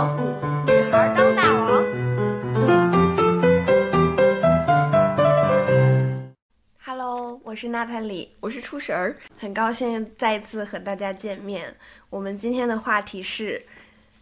[0.00, 0.22] 老虎，
[0.66, 1.84] 女孩当大王。
[6.82, 11.66] Hello，我是娜塔莉，我是出神儿，很高兴再一次和大家见面。
[12.08, 13.62] 我们今天的话题是，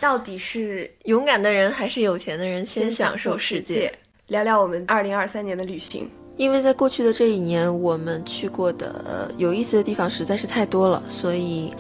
[0.00, 3.96] 到底是勇敢的人还是有钱的人先享受世界？
[4.26, 6.10] 聊聊我们二零二三年的旅行。
[6.36, 11.72] 因为在过去的这一年，我们去过的有意思的地方实在是太多了，所以。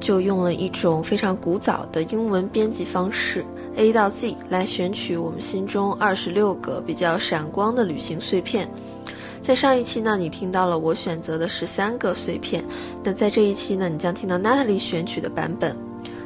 [0.00, 3.44] 就用了一种非常古早的英文编辑方式
[3.76, 8.68] ，A 到 Z 来选取我们心中二十六个比较闪光的旅行碎片。
[9.42, 12.64] 在上一期呢，你听到了我选择的十三个碎片，
[13.02, 15.76] 那在这一期呢，你将听到 Natalie 选取的版本。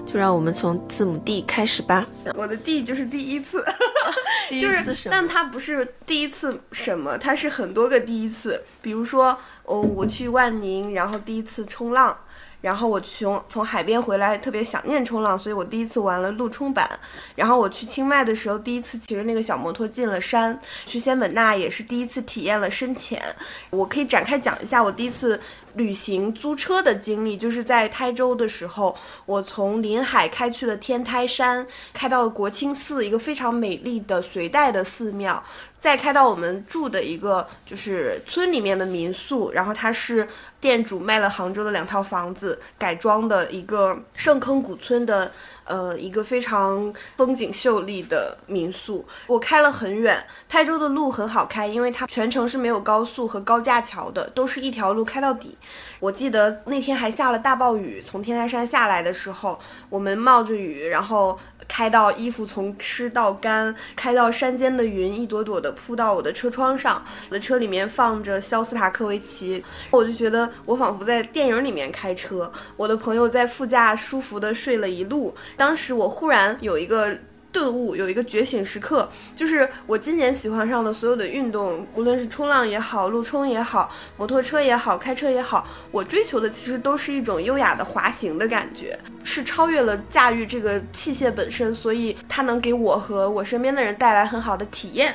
[0.05, 2.07] 就让我们从字母 D 开始吧。
[2.35, 3.65] 我的 D 就是第一次，
[4.61, 8.63] 就是，但它不是第一次什么，它是很多个第一次。
[8.83, 12.15] 比如说，哦，我去万宁，然后第一次冲浪。
[12.63, 16.89] 然后我从从海边回来，特别想念冲浪，所以我第一次玩了陆冲板。
[17.35, 20.59] 然后我去清迈的时候，第一次骑着那个小摩托进了山。
[20.87, 23.21] 去仙本那也是第一次体验了深潜。
[23.69, 25.39] 我可以展开讲一下我第一次
[25.75, 35.43] 旅行租车的经历，就是在台州的时候，我从临海开去了天台山，开到了国清寺，一个非常美丽的隋代的寺庙。
[35.81, 40.29] 再开到我们住的一个就是村里面的民宿，然后它是
[40.61, 45.33] 店主卖了杭州的两套房子改装的一个圣坑古村的。
[45.65, 49.05] 呃，一个非常风景秀丽的民宿。
[49.27, 55.57] 我开了很远，泰州的路很好开，因为它全程是没有高速和高架桥的，都是一条路开到底。
[56.03, 59.57] 我记得那天还下了大暴雨，从天台山下来的时候，
[59.89, 67.05] 我们冒着雨，然后开到衣服从湿到干，开到山间的云一朵朵的铺到我的车窗上。
[67.29, 72.51] 我的车里面放着肖斯塔科维奇，我就觉得我仿佛在电影里面开车。
[72.77, 75.33] 我的朋友在副驾舒服的睡了一路。
[75.57, 77.17] 当时我忽然有一个
[77.53, 95.15] 顿悟，有一个觉醒时刻，就是我今年喜欢上的所有的运动，无论是冲浪也好，路冲也好，摩托车也好，开车也好，我追求的其实都是一种优雅的滑行的感觉，是超越了驾驭这个器械本身，所以它能给我和我身边的人带来很好的体验。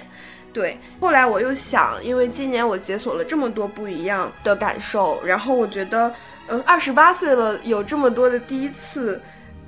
[0.53, 6.13] 对，后来我又想，因为今年我解锁了这么多不一样的感受，然后我觉得，
[6.47, 9.19] 呃，二十八岁了，有这么多的第一次。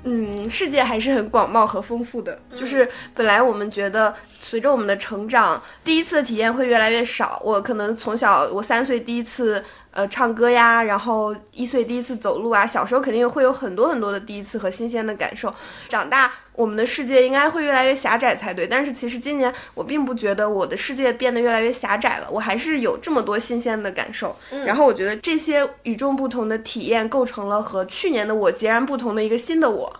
[0.04, 2.38] 嗯，世界还是很广袤和丰富的。
[2.56, 7.40] 就是本来我们觉得，随着我们的成长，第一次的体验会越来越少。
[7.44, 9.64] 我可能从小，我三岁第一次。
[9.92, 15.52] 呃，唱歌呀，然后一岁第一次走路啊，小时候肯定会有很多很多的第一次和新鲜的感受。
[15.88, 18.68] 长大，我们的世界应该会越来越狭窄才对。
[18.68, 24.36] 但是其实今年我并不觉得我的世界变得越来越狭窄了，我还是有这么多新鲜的感受。
[24.64, 29.92] 然后我觉得这些与众不同的体验构成了和去年的我截然不同的一个新的我。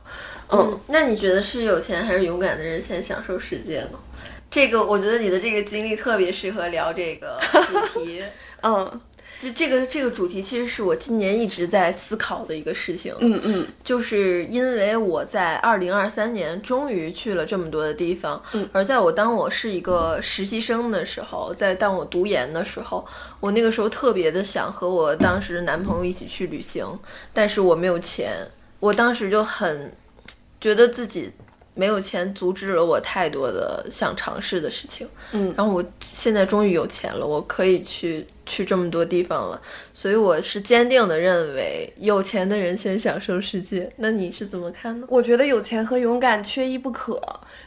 [0.50, 3.98] 嗯，那你觉得是有钱还是勇敢的人先享受世界呢？
[4.48, 8.22] 这个我觉得你的这个经历特别适合聊这个主题。
[8.62, 9.00] 嗯。
[9.40, 13.14] 就这个这个主题，其实是我今年一直在思考的一个事情。
[13.20, 23.02] 嗯嗯，就是因为我在二零二三年终于去了这么多的地方，嗯，而在我当我是一个实习生的时候，在当我读研的时候，
[23.40, 26.86] 我那个时候特别的想和我当时男朋友一起去旅行，
[27.32, 28.46] 但是我没有钱，
[28.78, 29.90] 我当时就很
[30.60, 31.32] 觉得自己。
[31.72, 39.60] 没有钱阻止了我太多的想尝试的事情，嗯，然后我现在终于有钱了，我可以去去这么多地方了，
[39.94, 43.88] 所以我是坚定的认为有钱的人先享受世界。
[43.98, 45.06] 那你是怎么看呢？
[45.08, 47.22] 我觉得有钱和勇敢缺一不可。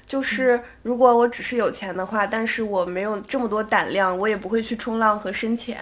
[0.05, 5.77] 就是如果我只是有钱的话，但是我没有这么多胆量，我也不会去冲浪和深潜。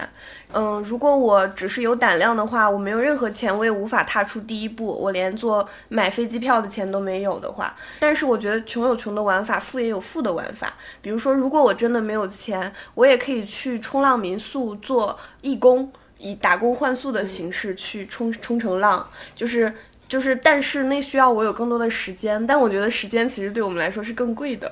[0.54, 4.86] 嗯，如果我只是有胆量的话，我没有任何钱，我也无法踏出第一步。
[4.86, 10.72] 我连坐买飞机票的钱都没有的话，但是我觉得穷有穷的玩法，富也有富的玩法。
[11.00, 14.91] 比如说，如果我真的没有钱，我也可以去冲浪民宿做
[15.40, 19.72] 义工，以打工换宿的形式去冲冲成浪，就是。
[20.08, 24.70] 就是，但是那需要我有更多的时间，但我觉得时间其实对我们来说是更贵的。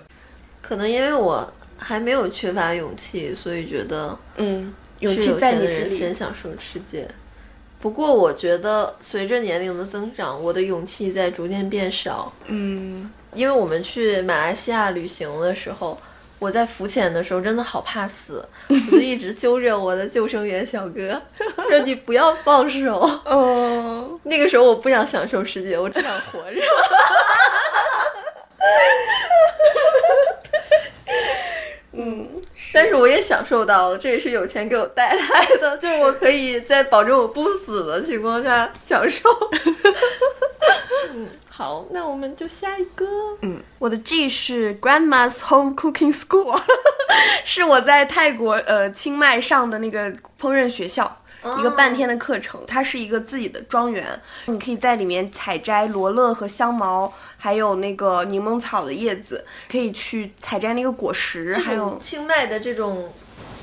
[0.61, 5.97] 可能因为我还没有缺乏勇气，所以觉得，嗯，勇气在你这里。
[5.97, 7.09] 先享受世界。
[7.81, 12.31] 不过我觉得随着年龄的增长，我的勇气在逐渐变少。
[12.45, 15.99] 嗯，因为我们去马来西亚旅行的时候。
[16.41, 21.21] 我在浮潜的时候真的好怕死，我就一直揪着我的救生员小哥，
[21.69, 22.99] 说你不要放手。
[23.27, 26.61] 哦，那个时候我不想享受世界，我只想活着。
[31.93, 32.27] 嗯，
[32.73, 39.29] 但是我也享受到了，这也是有钱给我带来的，就是我可以在保证我不死的情况下享受。
[41.13, 41.29] 嗯。
[41.61, 43.07] 好，那我们就下一个。
[43.43, 46.59] 嗯，我的 G 是 Grandma's Home Cooking School，
[47.45, 50.11] 是我在泰国呃清迈上的那个
[50.41, 51.21] 烹饪学校，
[51.59, 52.65] 一个半天的课程。
[52.67, 61.53] 它是一个自己的庄园，你可以在里面采摘罗勒和香茅，还有那个柠檬草的叶子，可以去采摘那个果实。
[61.59, 63.13] 还有清迈的这种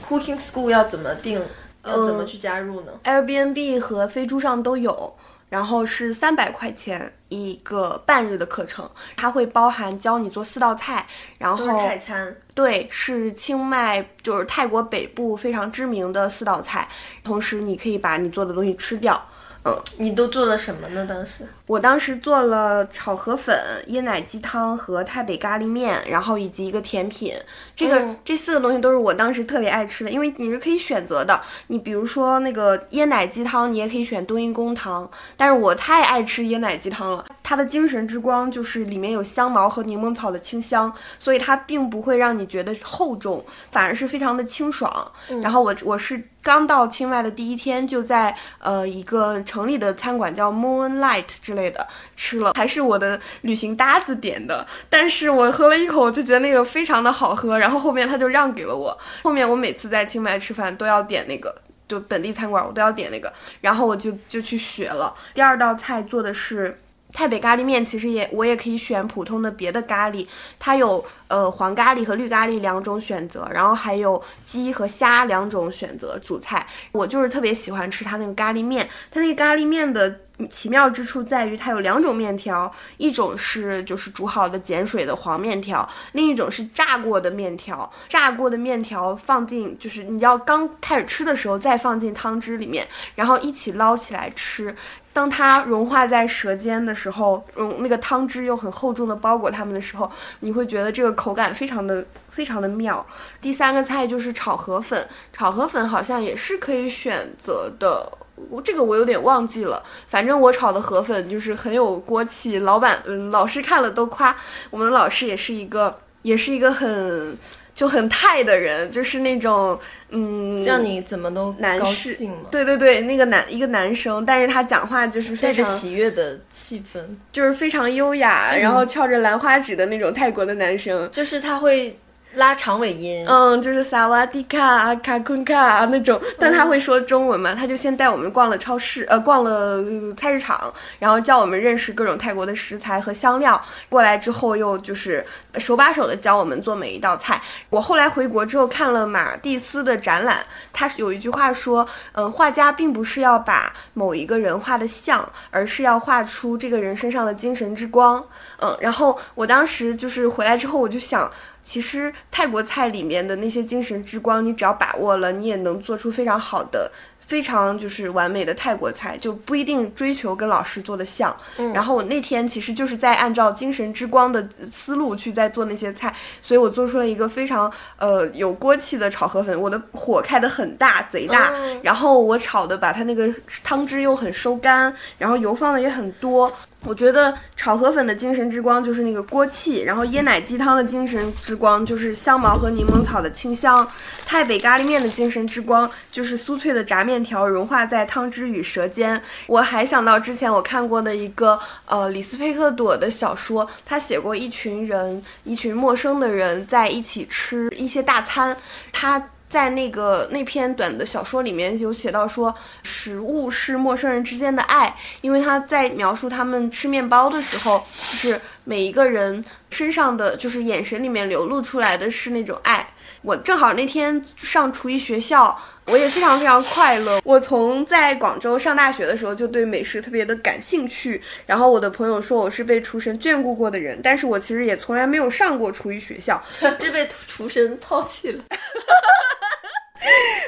[0.08, 1.42] Cooking School 要怎么定？
[1.84, 5.16] 要怎么去加入呢？Airbnb 和飞猪上都有。
[5.50, 11.08] 然后是三百块钱一个半日的课程，它会包含教你做四道菜，
[11.38, 16.88] 然后泰餐，对，是清迈就是泰国北部非常知名的四道菜，
[17.24, 19.22] 同时你可以把你做的东西吃掉。
[19.64, 21.06] 嗯，你都做了什么呢？
[21.06, 23.54] 当时我当时做了炒河粉、
[23.90, 27.34] 椰奶鸡汤和太北咖喱面，然后以及一个甜品。
[27.76, 31.40] 这个这四个东西都是我当时特别爱吃的，因为你是可以选择的。
[31.68, 37.26] 你比如说那个椰奶鸡汤，你也可以选冬阴功汤，但是我太爱吃椰奶鸡汤了。
[37.44, 45.12] 它的精神之光就是里面有香茅和柠檬草的清香，所以它并不会让你觉得厚重，反而是非常的清爽。
[45.42, 58.98] 然后我我是刚到清迈的第一天，就在呃一个城里的餐馆叫 Moonlight 之类的吃了，还是我的旅行搭子点的，但是我喝了一口就觉得那个非常的好喝，然后后面他就让给了我。
[59.24, 61.54] 后面我每次在清迈吃饭都要点那个，
[61.90, 65.14] 就本地餐馆我都要点那个，然后我就就去学了。
[65.34, 66.80] 第二道菜做的是。
[67.14, 70.28] 泰北咖喱面其实也我也可以选普通的别的咖喱，
[70.60, 76.68] 它有呃黄咖喱和绿咖喱两种选择，然后还有鸡和虾两种选择主菜。
[76.92, 80.20] 我就是特别喜欢吃它那个咖喱面，它那个咖喱面的
[80.50, 87.92] 奇妙之处在于它有两种面条，一种是就是煮好的碱水的黄面条，另一种是炸过的面条。
[88.08, 94.76] 炸过的面条放进就是你要刚开始吃的时候再放进汤汁里面，然后一起捞起来吃。
[95.12, 100.12] 当它融化在舌尖的时候，融那个汤汁又很厚重的包裹它们的时候，
[100.42, 103.04] 你会觉得这个口感非常的非常的妙。
[103.42, 108.16] 第三个菜就是炒河粉，炒河粉好像也是可以选择的，
[108.64, 109.82] 这个我有点忘记了。
[110.08, 114.36] 反正我炒的河粉就是很有锅气，老板嗯老师看了都夸。
[114.70, 117.38] 我们的老师也是一个也是一个很。
[117.78, 119.80] 就很泰的人，就是那种，
[120.10, 122.18] 嗯，让你怎么都男士，
[122.50, 127.00] 对对对，那个男一个男生，但是他讲话就是非常喜悦的气氛，
[127.32, 131.96] 就是非常优雅， 然后翘着兰花指的那种泰国的男生，就是他会。
[132.38, 137.54] 拉长尾音，嗯，就是萨瓦迪卡、卡昆卡那种，但他会说中文嘛？
[137.56, 139.84] 他就先带我们逛了超市，呃，逛了
[140.16, 143.60] 菜市场，然后教我们认识各种泰国的食材和香料。
[143.90, 145.26] 过来之后，又就是
[145.58, 147.42] 手把手的教我们做每一道菜。
[147.72, 158.24] 我后来回国之后看了马蒂斯的展览，他有一句话说，嗯，画家并不是要把某一个人画的像，而是要画出这个人身上的精神之光。
[158.62, 161.30] 嗯，然后我当时就是回来之后，我就想。
[161.68, 171.36] 其实泰国菜里面的那些精神之光，你只要把握了，你也能做出非常好的、非常就是完美的泰国菜，就不一定追求跟老师做的像。
[171.74, 179.60] 然后我那天其实就是在按照精神之光的思路去在做那些菜，所以我做出了一个非常呃有锅气的炒河粉。
[179.60, 181.52] 我的火开的很大，贼大，
[181.84, 183.30] 然后我炒的把它那个
[183.62, 186.50] 汤汁又很收干，然后油放的也很多。
[186.88, 193.86] 我觉得炒河粉的精神之光就是那个锅气，然后椰奶鸡汤的精神之光就是香茅和柠檬草的清香，
[194.26, 199.22] 太北咖喱面的精神之光就是酥脆的炸面条融化在汤汁与舌尖。
[199.48, 208.56] 我还想到之前我看过的一个呃李斯佩克朵的小说，他写过一群人，一群陌生的人在一起吃一些大餐，
[208.94, 209.22] 他。
[209.50, 222.88] 在那个那篇短的小说里面有写到说，食物是陌生人之间的爱，因为他在描述他们吃面包的时候，就是每一个人身上的就是眼神里面流露出来的是那种爱。
[223.22, 227.20] 我正好那天上厨艺学校，我也非常非常快乐。
[227.24, 236.42] 我从在广州上大学的时候就对美食特别的感兴趣，然后我的朋友说我是被厨神眷顾过的人，但是我其实也从来没有上过厨艺学校，
[236.80, 238.44] 这被厨神抛弃了。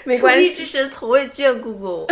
[0.05, 2.07] 没关系，厨艺之神从未眷顾过我。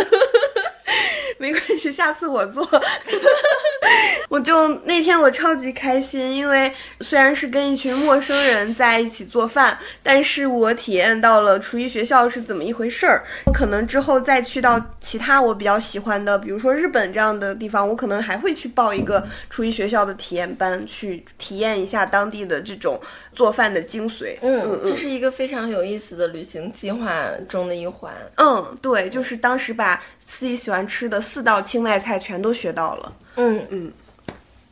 [1.38, 2.66] 没关系，下次我做。
[4.28, 13.24] 我就那天我超级开心，因为虽然是跟一群陌生人在一起做饭，但是我体验到了厨艺学校是怎么一回事儿。
[13.46, 23.00] 我可能之后再去到其他我比较喜欢的，比如说日本这样的地方，我可能还会去报一个厨艺学校的体验班，去体验一下当地的这种
[23.38, 24.36] 做饭的精髓。
[24.42, 28.12] 嗯嗯，这是一个非常有意思的旅行计划中的一环。
[28.34, 33.16] 嗯，对，就是当时把自己喜欢吃的四道清迈菜全都学到了。
[33.36, 33.92] 嗯嗯。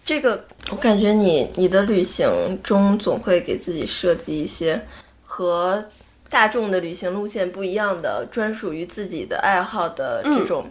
[0.05, 2.29] 这个我感觉你你的旅行
[2.61, 4.81] 中总会给自己设计一些
[5.23, 5.85] 和
[6.29, 10.69] 大众的旅行路线不一样的专属于自己的爱好的这种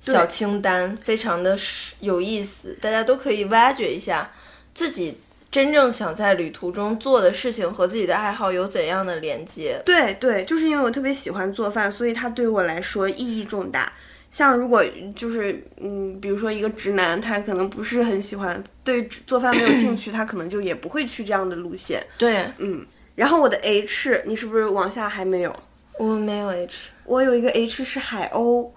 [0.00, 1.58] 小清单，非常的
[1.98, 4.30] 有意思，大家都可以挖掘一下
[4.74, 5.18] 自己
[5.52, 9.80] 真正想在旅途中做的事情和自己的爱好有怎样的连接。
[9.84, 13.92] 对对，就是因为我特别喜欢做饭，所以它对我来说意义重大。
[14.30, 14.82] 像如果
[15.14, 22.02] 就是嗯，比如说一个直男，他可能不是很喜欢对做饭没有兴趣，他可能就也不会去这样的路线。
[22.16, 22.86] 对，嗯。
[23.14, 25.54] 然后我的 H，你是不是往下还没有？
[25.98, 28.70] 我没有 H，我有一个 H 是海鸥，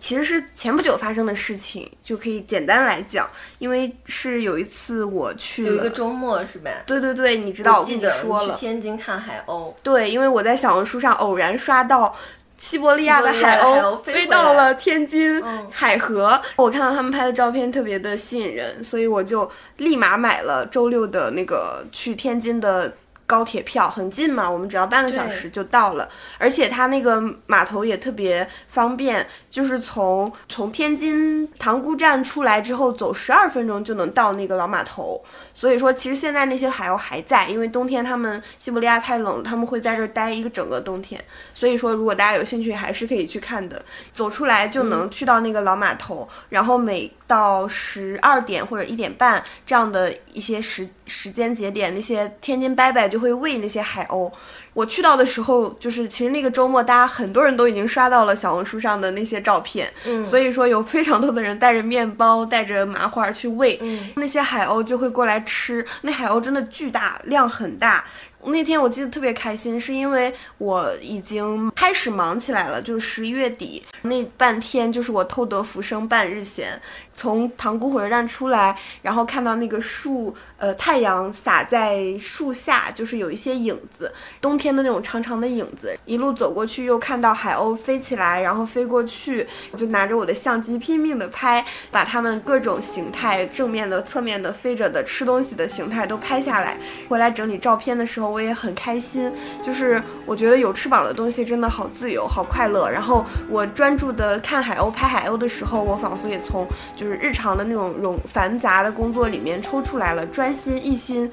[0.00, 3.28] 其实是前不久发生的事情，就可以简单来讲，
[3.58, 6.82] 因为是有一次我去有一个周末是呗？
[6.86, 9.72] 对对对，你知道我记得说了，去天津看海鸥。
[9.82, 12.16] 对，因为我在小红书上偶然刷到。
[12.56, 22.94] 西伯利亚的海鸥飞到了天津海河，我看到他们拍的照片特别的吸引人，所以我就立马买了周六的那个去天津的。
[23.30, 35.24] 高铁票很近嘛，我们只要半个小时就到了，而且它那个码头也特别方便，就是从从天津塘沽站出来之后走十二分钟就能到那个老码头。
[35.54, 41.22] 所以说，其实现在那些海鸥还在，因为冬天他们西伯利亚太冷，他们会在这儿待一个整个冬天。
[41.54, 43.80] 所以说，如果大家有兴趣，还是可以去看的。
[44.12, 54.30] 走出来就能去到那个老码头，然后每到十二点或者一点半这样的一些时时间节点，那些天津伯伯就会喂那些海鸥。
[54.72, 65.84] 我去到的时候，就是其实那个周末，大家很多人都已经刷到了小红书上的那些照片，嗯，所以说有非常多的人带着面包、带着麻花去喂，嗯，那些海鸥就会过来吃。
[66.02, 68.04] 那海鸥真的巨大，量很大。
[68.44, 76.80] 那天我记得特别开心，是因为我已经开始忙起来了，就是十一月底那半天，就是我偷得浮生半日闲。
[77.20, 84.10] 从塘沽火车站出来，然后看到那个树，呃，太阳洒在树下，就是有一些影子，
[84.40, 85.94] 冬天的那种长长的影子。
[86.06, 96.78] 一路走过去，又看到海鸥飞起来，然后飞过去，我就拿着我的相机拼命的拍，把它们各种形态，正面的、侧面的、飞着的、吃东西的形态都拍下来。
[97.06, 99.30] 回来整理照片的时候，我也很开心，
[99.62, 102.88] 就是我觉得有翅膀的东西真的好自由、好快乐。
[102.88, 107.09] 然后我专注的看海鸥、拍海鸥的时候，我仿佛也从就是。
[107.16, 111.30] 日常的那种冗繁杂的工作里面抽出来了，专心一心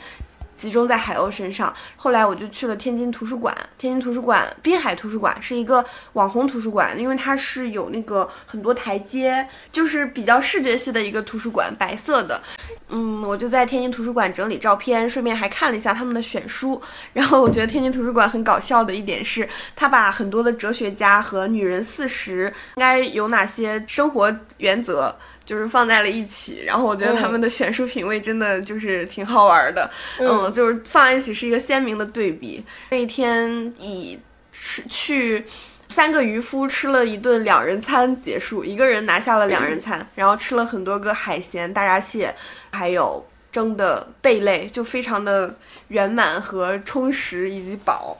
[0.55, 1.73] 集中在海鸥身上。
[1.95, 12.41] 后来我就去了天津图书馆，天津图书馆滨海图书馆是一个网红图书馆，因为它是有那个很多台阶，就是比较视觉系的一个图书馆，白色的。
[12.89, 16.81] 嗯，我就在天津图书馆整理照片，顺便还看了一下他们的选书。
[17.13, 25.15] 然后我觉得天津图书馆很搞笑的一点是，他把很多的哲学家和女人四十应该有哪些生活原则。
[25.47, 29.89] 就是放在了一起，然后我觉得他们的选书品味真的就是挺好玩的，
[30.19, 32.61] 嗯，就是放在一起是一个鲜明的对比。
[32.89, 34.19] 那一天以
[34.51, 35.45] 吃去
[35.87, 42.35] 三个渔夫吃了一顿两人餐结束，一个人拿下了两人餐，然后吃了很多个海鲜、大闸蟹，
[42.71, 45.55] 还有蒸的贝类，就非常的
[45.87, 48.17] 圆满和充实以及饱。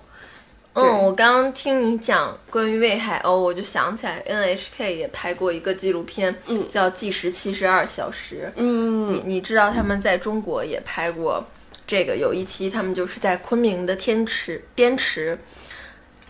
[0.77, 8.48] 嗯，我刚刚听你讲关于喂海鸥，我就想起来 NHK 也拍过一个纪录片，嗯，叫《计时七十二小时》。
[8.55, 11.43] 嗯，你你知道他们在中国也拍过
[11.86, 15.38] 这个，有一期他们就是在昆明的天池边池。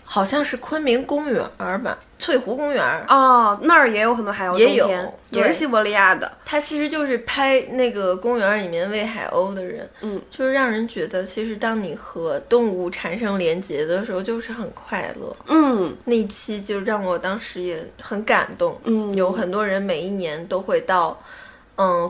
[0.09, 4.89] 好像是昆明公园儿吧，翠湖公园儿哦，那儿也有很多海鸥，也有，
[5.31, 6.31] 也是西伯利亚的。
[6.45, 15.35] 它其实就是拍那个公园里面喂海鸥的人，嗯，就是让人觉得，其实当你和动物产生连结的时候，就是很快乐。
[15.47, 18.79] 嗯，那期就让我当时也很感动。
[18.85, 21.09] 嗯，有很多人每一年都会到。
[21.09, 21.25] 嗯，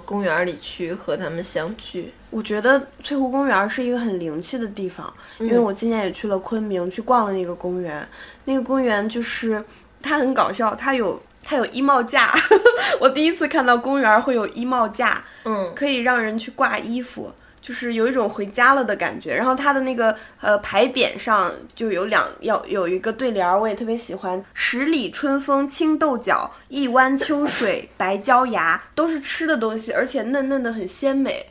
[0.06, 2.14] 公园里去和他们相聚。
[2.30, 8.08] 我觉得翠湖公园是一个很灵气的地方，因为我今年也去了昆明，去逛了那个公园。
[8.46, 9.64] 那个公园就是
[10.02, 12.34] 它很搞笑，它有它有衣帽架，
[13.00, 17.32] 我第一次看到公园会有衣帽架，嗯，可以让人去挂衣服。
[17.68, 24.42] 就是有一种回家了的感觉，然后它的那个呃牌匾上就有两要有一个对联儿，我也特别喜欢。
[24.54, 31.46] 十里春风青豆角，一湾秋水白椒芽，都是吃的东西，而且嫩嫩的很鲜美，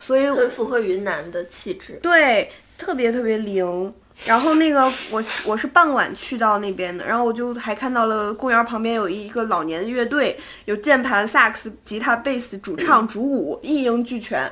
[0.00, 2.00] 所以很符合云南的气质。
[2.02, 3.94] 对，特别特别灵。
[4.24, 14.50] 然后那个我我是傍晚去到那边的，然后我就还看到了公园旁边有一个老年乐队，有键盘、萨克斯、吉他、贝斯、主唱、主舞，一应俱全。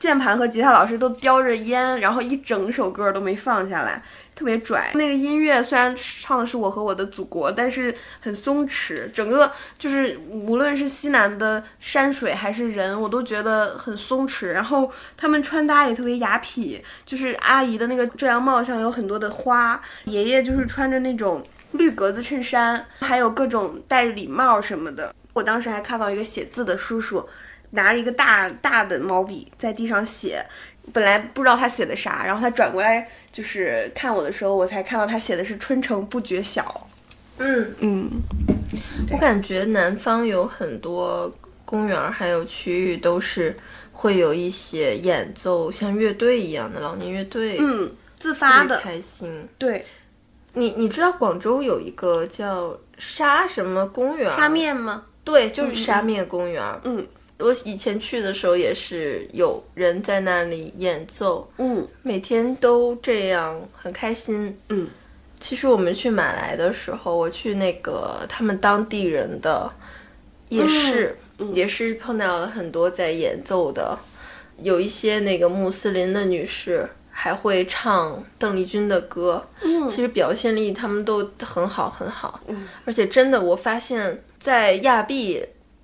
[0.00, 4.02] 键盘和吉他老师都叼着烟，然后一整首歌都没放下来，
[4.34, 4.90] 特别拽。
[4.94, 14.46] 那个音乐虽然唱的是我和我的祖国，但是很松弛，整个就是无论是西南的山水还是人，我都觉得很松弛。
[14.46, 25.14] 然后他们穿搭也特别雅痞，就是阿姨的那个遮阳帽上有很多的花，爷爷就是穿着那种绿格子衬衫，还有各种戴礼帽什么的。
[25.34, 27.28] 我当时还看到一个写字的叔叔。
[27.70, 30.44] 拿着一个大大的毛笔在地上写，
[30.92, 36.88] 本来不知道他写的啥，然后他转过来就是看我的时候，我才看到他写的是“春城不觉晓”。
[37.38, 38.10] 嗯嗯，
[39.10, 41.32] 我感觉南方有很多
[41.64, 43.56] 公园还有区域都是
[43.92, 49.48] 会有一些演奏像乐队一样的老年乐队，嗯，自发的开心。
[49.56, 49.86] 对，
[50.54, 54.30] 你你知道广州有一个叫沙什么公园？
[54.36, 55.04] 沙面吗？
[55.24, 56.62] 对，就是沙面公园。
[56.84, 57.06] 嗯。
[57.40, 64.86] 我以前去的时候也是有人在那里演奏，嗯，每天都这样，很开心，嗯。
[65.40, 69.72] 其实我们去马来的时候，我去那个他们当地人的
[70.50, 71.16] 夜市，
[71.54, 73.98] 也是碰到了很多在演奏的，
[74.58, 85.42] 有一些那个穆斯林的女士还会唱邓丽君的歌，嗯，其实表现力他们都很好很好，嗯，而且真的我发现，在亚庇。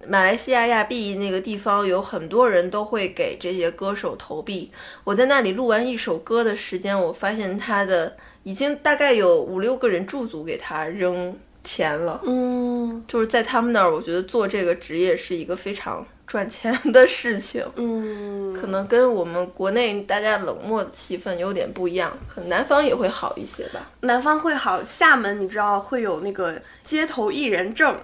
[0.08, 4.70] 马来西亚亚庇那个地方有很多人都会给这些歌手投币。
[5.04, 12.20] 我在那里录完一首歌的时间，我发现他的已经大概有五六个人驻足给他扔钱了。
[12.24, 17.64] 嗯，就是在他们那儿，我觉得做这个职业是一个非常赚钱的事情。
[17.74, 23.90] 嗯，可能跟我们国内大家冷漠的气氛有点不一样，可能南方也会好一些吧。
[24.00, 27.96] 南方会好，厦门你知道会有那个街头艺人证。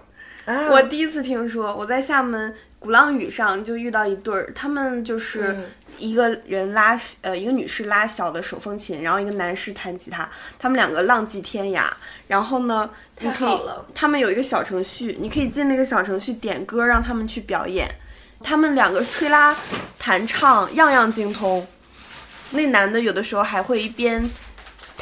[0.46, 5.56] 我第一次听说，我在厦门鼓浪屿上就遇到一对儿，他们就是
[5.98, 11.84] 一个人拉呃一个女士拉小的手风琴，然后一个男士弹吉他，他们两个浪迹天涯。
[12.26, 13.60] 然后呢，你可以
[13.94, 17.88] 他们有一个小程序，你可以进那个小程序点歌，让他们去表演。
[18.42, 19.56] 他们两个吹拉
[19.98, 21.64] 弹唱样样精通，
[22.50, 24.28] 那男的有的时候还会一边。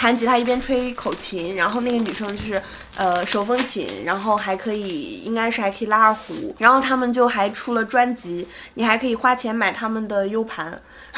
[0.00, 2.62] 弹吉他一边吹口琴，然后那个女生就是
[2.96, 10.80] 呃手风琴，然后还可以应该是还可以拉二胡，然后他们就还出了专辑，你还可以花钱买他们的 U 盘，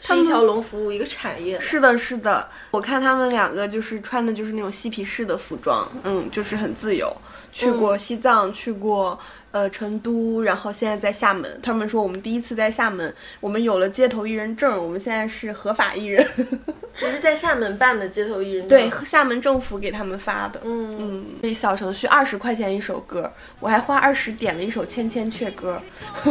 [0.00, 1.60] 是一条龙服务一个产业。
[1.60, 7.14] 是的，是的，我看他们两个就是穿的就是那种嬉皮士的服装，嗯，就是很自由。
[7.52, 9.18] 去过西藏，去过。
[9.52, 11.58] 呃，成都，然后现在在厦门。
[11.60, 16.24] 他们说我们第一次在厦门，我们有了街头艺人证，我们现在是合法艺人。
[16.94, 20.60] 只是在厦门办的街头艺人证，对，厦门政府给他们发的。
[20.64, 25.80] 嗯嗯，那小程序二十块钱一首歌，我还花二十点了一首《千千阙歌》。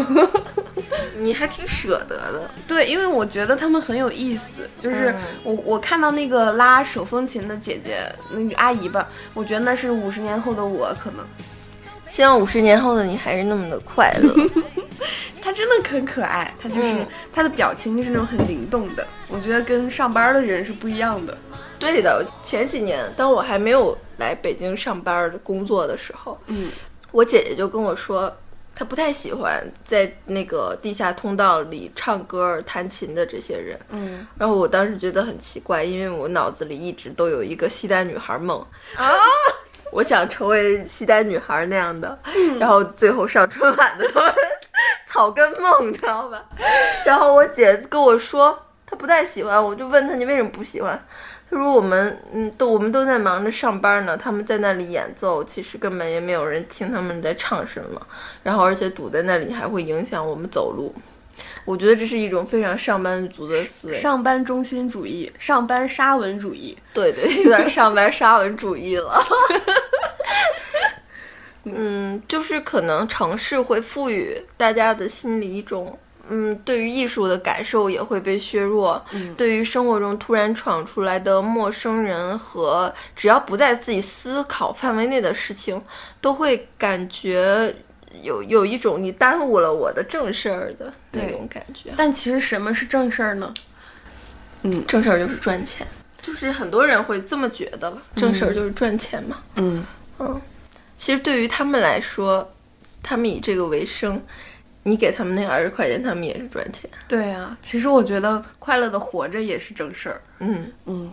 [1.17, 2.49] 你还挺舍得的。
[2.67, 4.69] 对，因为我觉得他们很有意思。
[4.79, 8.01] 就是我我看到那个拉手风琴的姐姐，
[8.31, 11.25] 那个阿姨吧，我觉得那是五十年后的我可能。
[12.09, 14.33] 希望五十年后的你还是那么的快乐。
[15.41, 16.97] 他真的很可爱，他就是
[17.31, 21.35] 他的表情就是那种很灵动的，我觉得跟上班的人是不一样的。
[21.79, 26.69] 对的，前几年当我还没有来北京上班工作的时候，嗯，
[27.11, 28.31] 我姐姐就跟我说，
[28.75, 33.79] 她不太喜欢在那个地下通道里唱歌、弹琴的这些人。
[33.91, 38.59] 嗯，然后我当时觉得很奇怪，因为我脑子里一直都有一个西单女孩梦
[38.95, 39.07] 啊。
[39.91, 42.17] 我想成为西单女孩那样的，
[42.59, 44.05] 然后最后上春晚的
[45.07, 46.43] 草根梦，你知道吧？
[47.05, 50.99] 然后我姐跟我说她不太喜欢，我就问她你为什么不喜欢？
[51.49, 57.99] 她说我们嗯都我们都在忙着上班呢，他们在那里演奏，其实根本也没有人听他们在唱什么，
[58.43, 60.93] 然后而且堵在那里还会影响我们走路。
[61.65, 69.19] 我觉得这是一种非常上班族的思维，上班中心主义，上班沙文主义，对对，有点上班沙文主义了。
[71.65, 75.97] 嗯，就是可能城市会赋予大家的心理一种，
[76.29, 79.03] 嗯，对于艺术的感受也会被削弱。
[79.11, 85.79] 嗯，对于生活中突然闯出来的陌生人和只要不在自己思考范围内的事情，
[86.21, 87.75] 都会感觉。
[88.23, 93.53] 有有一种你耽误了我的正事儿的那种感觉，但其实什么是正事儿呢？
[94.63, 95.87] 嗯，正事儿就是赚钱，
[96.21, 99.37] 就是很多人会这么觉得了，正事儿就是赚钱嘛。
[99.55, 99.85] 嗯
[100.19, 100.41] 嗯，
[100.97, 102.51] 其实对于他们来说，
[103.01, 104.21] 他们以这个为生，
[104.83, 106.89] 你给他们那二十块钱，他们也是赚钱。
[107.07, 110.21] 对啊，其实我觉得快乐的活着也是正事儿。
[110.39, 111.11] 嗯嗯，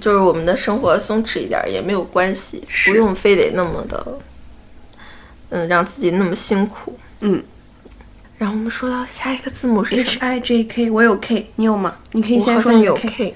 [0.00, 4.06] 就是我们的生活松弛一点也没有关系，不用非得那么的。
[5.50, 6.98] 嗯，让自己那么辛苦。
[7.20, 7.42] 嗯，
[8.38, 11.96] 然后我们说到下一个字母是 H I J K，我有 K，你有吗？
[12.12, 13.34] 你可以先说你有 K。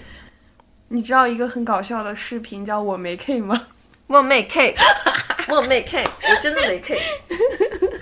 [0.89, 3.69] 你知道一个很搞笑的视频叫我没 K 吗？
[4.09, 4.75] 我没 K，
[5.49, 6.99] 我没 K，我真的没 K。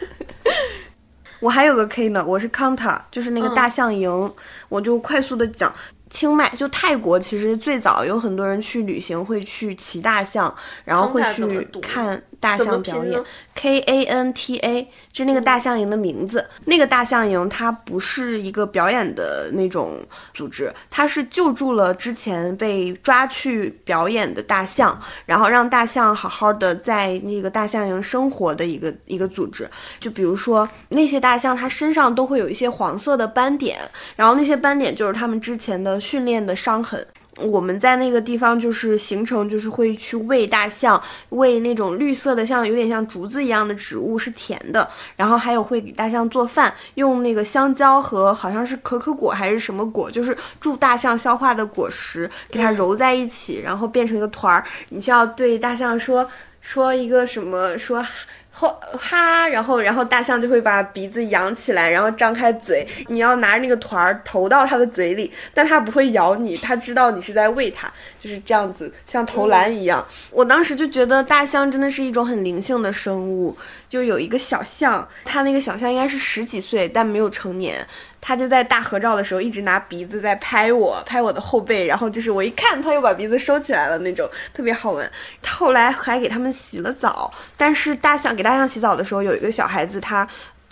[1.40, 4.32] 我还有个 K 呢，我是 Kanta，就是那个大象营。
[4.68, 5.72] 我就快速的讲。
[6.10, 11.44] 清迈就泰国，其实最早有很多人去旅行会去骑大象，然后会去
[11.82, 13.22] 看大象表演。
[13.54, 16.44] K A N T A，就那个大象营的名字。
[16.64, 19.96] 那个大象营它不是一个表演的那种
[20.32, 29.68] 组织，它是救助了之前被抓去表演的大象，然后让大象好好的在那个大象营生活的一个一个组织。
[30.00, 33.78] 就比如说那些大象，它身上都会有一些黄色的斑点，
[34.16, 35.98] 然后那些斑点就是它们之前的。
[36.08, 37.06] 训练的伤痕，
[37.38, 44.88] 我们在那个地方就是行程，就是会去喂大象，喂那种绿色的，像有点像竹子一样的植物，是甜的。
[45.16, 54.64] 然后还有会给大象做饭，用那个香蕉和好像是可可果还是什么果，就是助大象消化的果实，给它揉在一起，然后变成一个团儿。
[54.88, 56.28] 你就要对大象说
[56.60, 58.04] 说一个什么说。
[58.58, 70.04] 后哈，然后然后大象就会把鼻子扬起来，然后张开嘴，你要拿着那个团儿投到它的嘴里，但它不会咬你，它知道你是在喂它，就是这样子，像投篮一样。
[70.30, 73.56] 我当时就觉得大象真的是一种很灵性的生物，
[73.88, 77.86] 就有一个小象，它那个小象应该是十几岁，但没有成年。
[78.20, 85.10] 他就在大合照的时候一直拿鼻子在拍我，拍我的后背，然后就是我一看，他又把鼻子收起来了那种，特别好闻。
[85.46, 90.26] 后来还给他们洗了澡，但是大象给大象洗澡的时候，有一个小孩子他。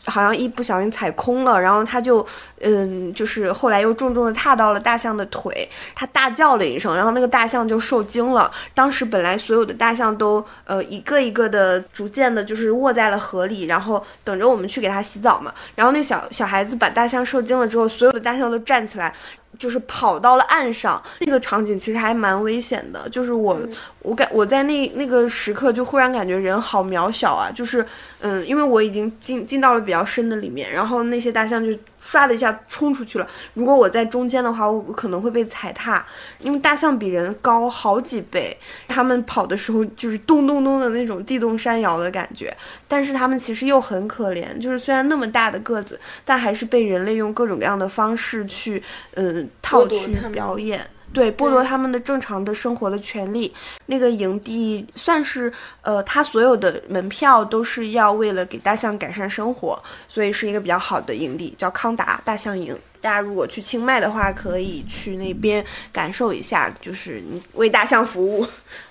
[0.06, 2.24] 好像一不小心踩空了，然后他就，
[2.60, 8.50] 嗯，就是后来又重重的踏到了大象的腿，他大叫了一声，然后那个大象就受惊了。
[8.72, 15.52] 当时本来所有的大象都，呃，一个一个的逐渐的，就是卧在了河里，然后等着我们去给他洗澡嘛。
[15.74, 19.12] 然后那小小孩子把大象受惊了之后，所有的大象都站起来。
[19.58, 23.08] 就是跑到了岸上，那个场景其实还蛮危险的。
[23.08, 23.58] 就是我，
[24.00, 27.50] 我感我在那那个时刻就忽然感觉人好渺小啊。
[27.54, 27.82] 就是，
[28.20, 31.78] 嗯，因为我已经进进到了比较深的里面，然后那些大象就。
[31.98, 33.26] 唰的一下冲出去了。
[33.54, 36.06] 如果我在中间的话，我可能会被踩踏，
[36.38, 42.56] 因为大象比人高好几倍，它们跑的时候就是咚咚咚的那种地动山摇的感觉。
[42.86, 48.80] 但是它们其实又很可怜，就是虽然那么大的个子，但还是被人类用各种各样的方式去，
[49.14, 50.88] 嗯，套去表演。
[51.16, 53.50] 对，剥夺他们的正常的生活的权利。
[53.86, 55.50] 那个营地算是，
[55.80, 62.76] 呃，他所有的门票都是要为了给大象改善生活，所以是一个比较好的营地，叫康达大象营。
[63.00, 68.46] 大家如果去清迈的话，可以去那边感受一下，就是你为大象服务。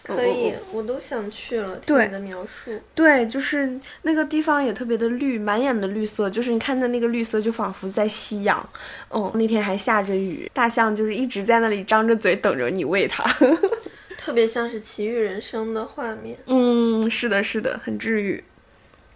[0.05, 1.75] 可以，我都想去了。
[1.85, 8.69] 对你的描述，对，就是那个地方也特别的绿，满眼的绿色，就是你看着那个绿色，就仿佛在夕阳。
[9.09, 13.23] 哦，那天还下着雨，大象就是一直在那里张着嘴等着你喂它，
[14.17, 16.37] 特别像是奇遇人生的画面。
[16.45, 18.43] 嗯，是的，是的，很治愈。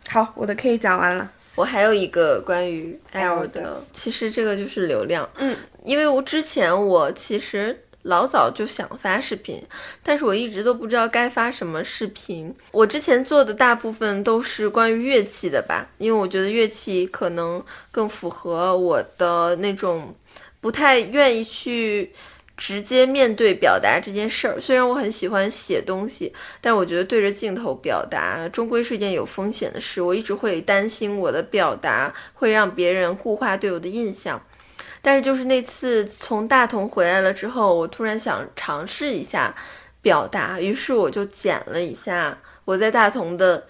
[0.08, 1.32] 好，我的 K 讲完了。
[1.56, 5.30] 我还有一个关于 L 的，其实这个就是流量。
[5.40, 7.78] 嗯，因为我之前我其实
[8.10, 9.64] 老早就想发视频，
[10.04, 12.54] 但是我一直都不知道该发什么视频。
[12.72, 20.14] 我之前做的大部分都是关于乐器的吧，因为我觉得乐器可能更符合我的那种，
[20.60, 22.12] 不太愿意去。
[22.62, 30.02] 直接面对表达这件事儿，虽然我很喜欢写东西，但我觉得对着镜头表达终归是一件有风险的事。
[30.02, 34.42] 我一直会担心我的表达会让别人固化对我的印象。
[35.02, 39.56] 但是就是那次从大同回来了之后，我突然想尝试一下
[40.02, 43.64] 表达，于是我就剪了一下我在大同的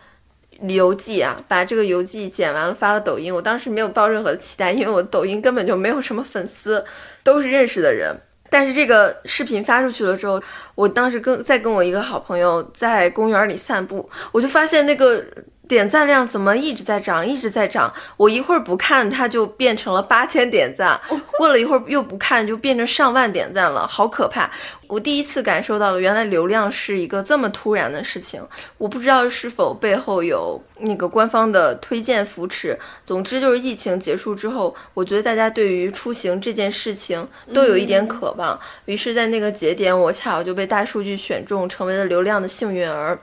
[0.62, 3.34] 游记啊，把这个游记剪完了发了抖音。
[3.34, 6.84] 我当时没有抱任何的期待，因为我抖音根本就没有什么粉丝，
[7.24, 8.16] 都是认识的人。
[8.50, 10.42] 但是这个视频发出去了之后，
[10.74, 15.24] 我当时跟在跟我一个好朋友在公园里散步，我就发现那个。
[15.70, 17.94] 点赞量怎么一直在涨，一直在涨？
[18.18, 21.00] 我一会儿不看，它就变成了八千点赞；
[21.38, 24.50] 过了一会儿又不看，就变成上万点赞了，好可怕！
[24.88, 28.44] 我第一次感受到了，原来流量是一个这么突然的事情。
[28.80, 32.76] 我不知道是否背后有那个官方的推荐扶持。
[33.06, 38.60] 总之就是疫情结束之后，我觉得大家对于出行这件事情都有一点渴望。
[38.86, 43.20] 于是，在那个节点，我恰好就被大数据选中，成为了流量的幸运儿。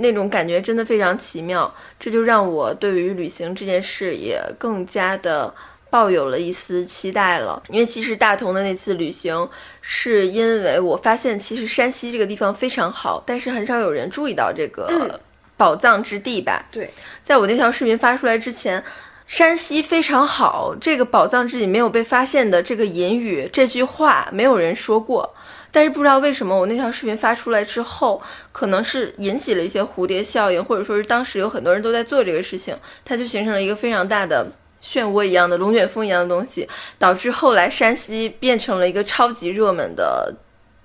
[0.00, 5.54] 那种感觉真的非常奇妙，这就让我对于旅行这件事也更加的
[5.88, 7.62] 抱有了一丝期待了。
[7.68, 9.48] 因为其实大同的那次旅行，
[9.80, 15.20] 是因为我发现其实山西这个地方非常好，但是很少有人注意到这个
[15.56, 16.66] 宝藏之地吧？
[16.70, 16.90] 对，
[17.22, 18.82] 在我那条视频发出来之前。
[19.30, 25.32] 山西非常好，这个宝藏之己没有被发现的这个隐语，这句话没有人说过。
[25.70, 34.44] 但是不知道为什么，我那条视频发出来之后，可能是引起了一些蝴蝶效应，或者说是当时有很多人都在做这个事情，它就形成了一个非常大的
[34.82, 40.34] 漩涡一样的龙卷风一样的东西，导致后来山西变成了一个超级热门的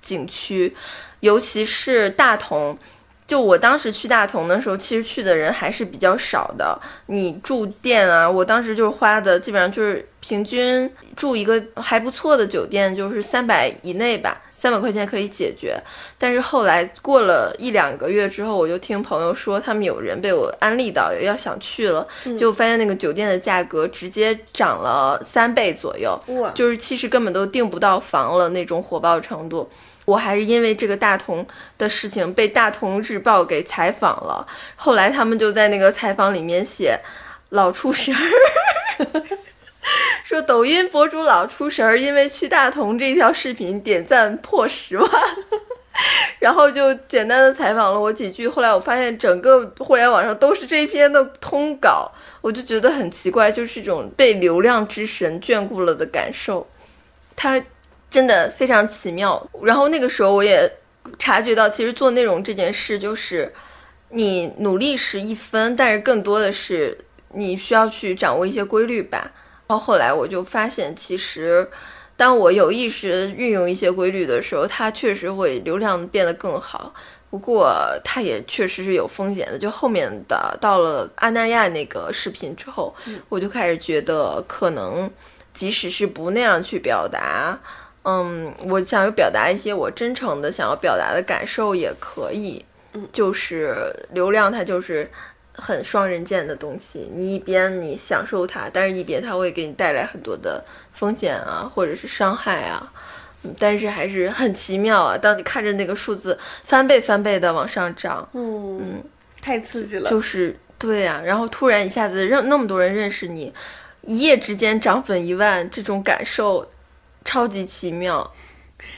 [0.03, 0.75] 景区，
[1.21, 2.77] 尤其是大同。
[3.28, 6.80] 就我当时去大同的时候，其实去的人还是比较少的。
[7.08, 15.76] 你住店啊，我当时就是花的基本上就是平均住一个还不错的酒店，就是三百以内吧，三百块钱可以解决。
[16.20, 22.08] 但是后来过了一两个月之后，我就听朋友说，他们有人被我安利到要想去了，
[22.38, 26.16] 就发现那个酒店的价格直接涨了三倍左右，
[26.54, 29.68] 就是其实根本都订不到房了那种火爆程度。
[30.06, 31.46] 我还是因为这个大同
[31.80, 37.00] 的事情被大同日报给采访了，后来他们就在那个采访里面写，
[37.50, 38.22] 老出神儿，
[40.24, 45.10] 说抖音博主老出神儿，因为去大同这条视频点赞破十万，
[46.38, 56.68] 然后就简单的采访了我几句，后来我发现整个互联网上都是这篇的通稿，我就觉得很奇怪，就是一种被流量之神眷顾了的感受，
[57.36, 57.60] 他。
[58.15, 59.45] 真的非常奇妙。
[59.62, 60.71] 然后那个时候我也
[61.19, 63.54] 察觉到，其实做内容这件事就是
[64.12, 66.97] 你努力是一分，但是更多的是
[67.34, 69.30] 你需要去掌握一些规律吧。
[69.67, 71.69] 到后来我就发现，其实
[72.15, 76.93] 当我有意识运用一些规律的时候，它确实会流量变得更好。
[77.30, 79.60] 不过它也确实是有风险的。
[79.60, 82.95] 就后面的到了阿那亚那个视频之后，
[83.28, 85.12] 我就开始觉得，可能
[85.54, 87.60] 即使是不那样去表达。
[88.06, 92.63] 嗯，我想要表达一些我真诚的想要表达的感受也可以。
[92.94, 93.76] 嗯，就是
[94.12, 95.10] 流量它就是
[95.54, 102.89] 很双刃剑的东西，你一边你享受它，但是一边它会给你带来很多的风险啊，或者是伤害啊。
[103.44, 109.04] 嗯，但是还是很奇妙啊，当你看着那个数字翻倍翻倍的往上涨，嗯嗯，
[109.41, 110.10] 太刺激了。
[110.10, 113.52] 就是对呀，然后突然一下子让那么多人认识你，
[114.04, 116.65] 一夜之间涨粉一万，这种感受。
[117.26, 118.34] 超级奇妙，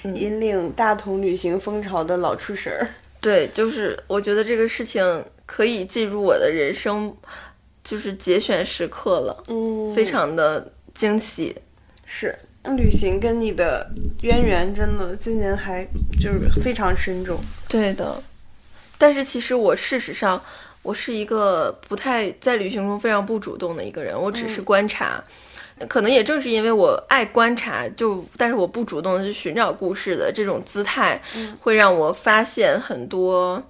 [0.04, 2.88] 引领大同旅行风潮的老出神儿。
[3.20, 7.16] 对，就是我觉得这个事情可以进入我的人生，
[7.84, 9.44] 就是节选时刻了。
[9.48, 11.56] 嗯，非常的惊喜。
[12.06, 12.38] 是，
[12.78, 13.90] 旅行跟你的
[14.22, 15.84] 渊源真的今年还
[16.20, 17.40] 就是非常深重。
[17.68, 18.22] 对的，
[18.98, 20.42] 但是其实我事实上
[20.84, 25.24] 我是一个不太在旅行中非常不主动的一个人，我只是观察。
[25.88, 31.22] 可能也正是因为我爱观察，就但是我不主动的去寻找故事的这种姿态，
[31.62, 33.62] 会让我发现很多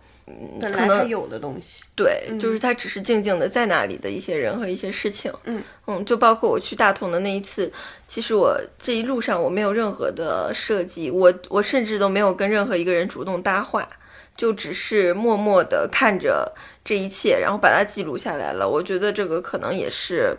[0.62, 1.84] 本来他有的东西。
[1.96, 5.32] 对，就是他只是静静的在那里的一些人和一些事情。
[5.43, 7.70] 嗯嗯，就包括我去大同的那一次，
[8.08, 13.88] 其实我这一路上我没有任何的设计，我我甚至都没有跟任何一个人主动搭话，
[14.36, 16.50] 就只是默默的看着
[16.86, 18.70] 这一切，然后把它记录下来了。
[18.70, 20.38] 我觉得这个可能也是。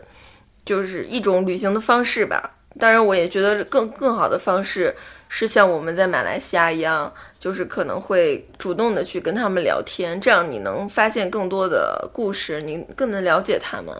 [0.68, 2.50] 就是一种旅行的方式吧。
[2.78, 4.94] 当然，我也觉得更更好的方式
[5.26, 13.96] 是像我们在马来西亚一样，就是可能会主动的去跟他们聊天，这样你能发现更多的故事，你更能了解他们。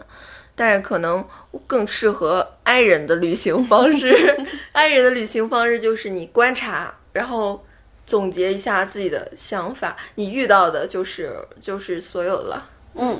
[0.54, 1.24] 但是可能
[1.66, 4.36] 更适合爱人的旅行方式，
[4.72, 7.64] 爱人的旅行方式就是你观察，然后
[8.04, 12.68] 总结一下自己的想法，你遇到的就是就是所有了。
[12.94, 13.18] 嗯。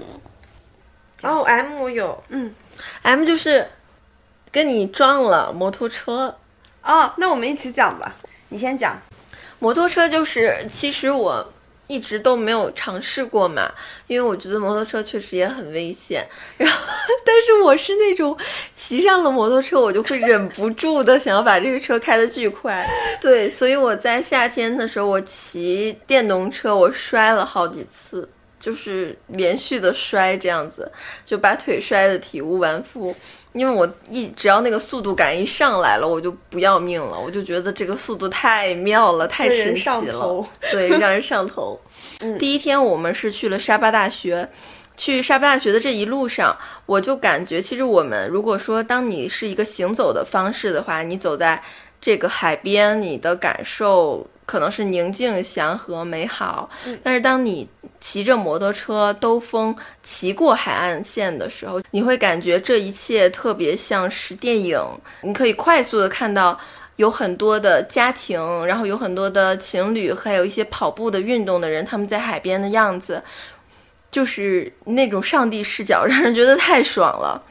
[1.22, 2.54] 然后 M 有，嗯。
[3.02, 3.66] M 就是
[4.50, 6.36] 跟你撞了摩托车
[6.82, 8.14] 哦，那我们一起讲吧。
[8.48, 8.98] 你先讲，
[9.58, 11.52] 摩托车就是其实我
[11.86, 13.70] 一直都没有尝试过嘛，
[14.06, 16.26] 因为我觉得摩托车确实也很危险。
[16.56, 16.86] 然后，
[17.24, 18.36] 但是我是那种
[18.74, 22.86] 骑上了摩托车，我就会忍不住的想要把这个车开的巨快。
[23.20, 28.28] 对，所以我在夏天的时候，我骑电动车，我摔了好几次。
[28.58, 30.90] 就是连续的摔，这样子
[31.24, 33.14] 就把腿摔得体无完肤。
[33.54, 37.18] 因为我一只要那个速度感一上来了，我就不要命了。
[37.18, 41.80] 我就觉得这个速度太妙了，太神奇了， 对，让人上头。
[42.38, 44.48] 第一天我们是去了沙巴大学，
[44.96, 51.60] 去沙巴大学的这一路上，我就感觉其实我们如果说当你是一个行走的方式的话，你走在
[52.00, 54.28] 这个海边，你的感受。
[54.48, 56.70] 可能是宁静、祥和、美好，
[57.02, 57.68] 但是当你
[58.00, 64.80] 骑着摩托车兜风骑过海岸线的时候，你会感觉这一切特别像是电影。
[65.20, 66.58] 你可以快速的看到
[66.96, 73.22] 有很多的家庭，然后有很多的情侣，还有一些跑步的运动的人，他们在海边的样子，
[74.10, 77.42] 就是那种上帝视角，让人觉得太爽了。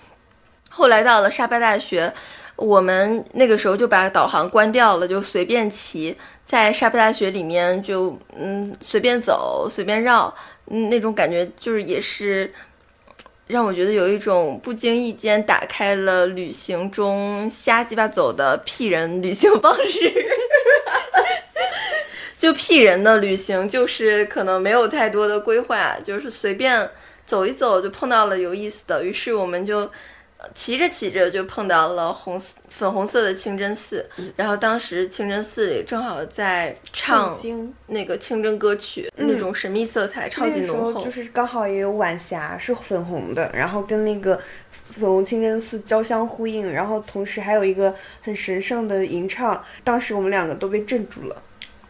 [0.67, 2.11] 后来到了沙巴大学，
[2.55, 10.33] 我们那个时候就把导航关掉了，就随便骑，在沙巴大学里面就嗯随便走，随便绕，
[10.71, 12.49] 嗯那种感觉就是也是
[13.47, 20.11] 让我觉得有一种不经意间打开了旅行中瞎鸡巴走的屁人旅行方式。
[22.37, 26.89] 就屁人的旅行就是可能没有太多的规划，就是随便
[27.25, 29.91] 走一走就碰到了有意思的，于是我们就
[30.53, 34.05] 骑着骑着就碰到了红粉红色的清真寺，
[34.35, 37.37] 然后当时清真寺里正好在唱
[37.87, 44.39] 那个清真歌曲，那种神秘色彩超级浓厚，就是刚好也有晚霞是粉红的，然后跟那个
[44.91, 51.43] 粉红清真寺交相呼应，然后同时还有一个很神圣的吟唱，当时我们两个都被镇住了。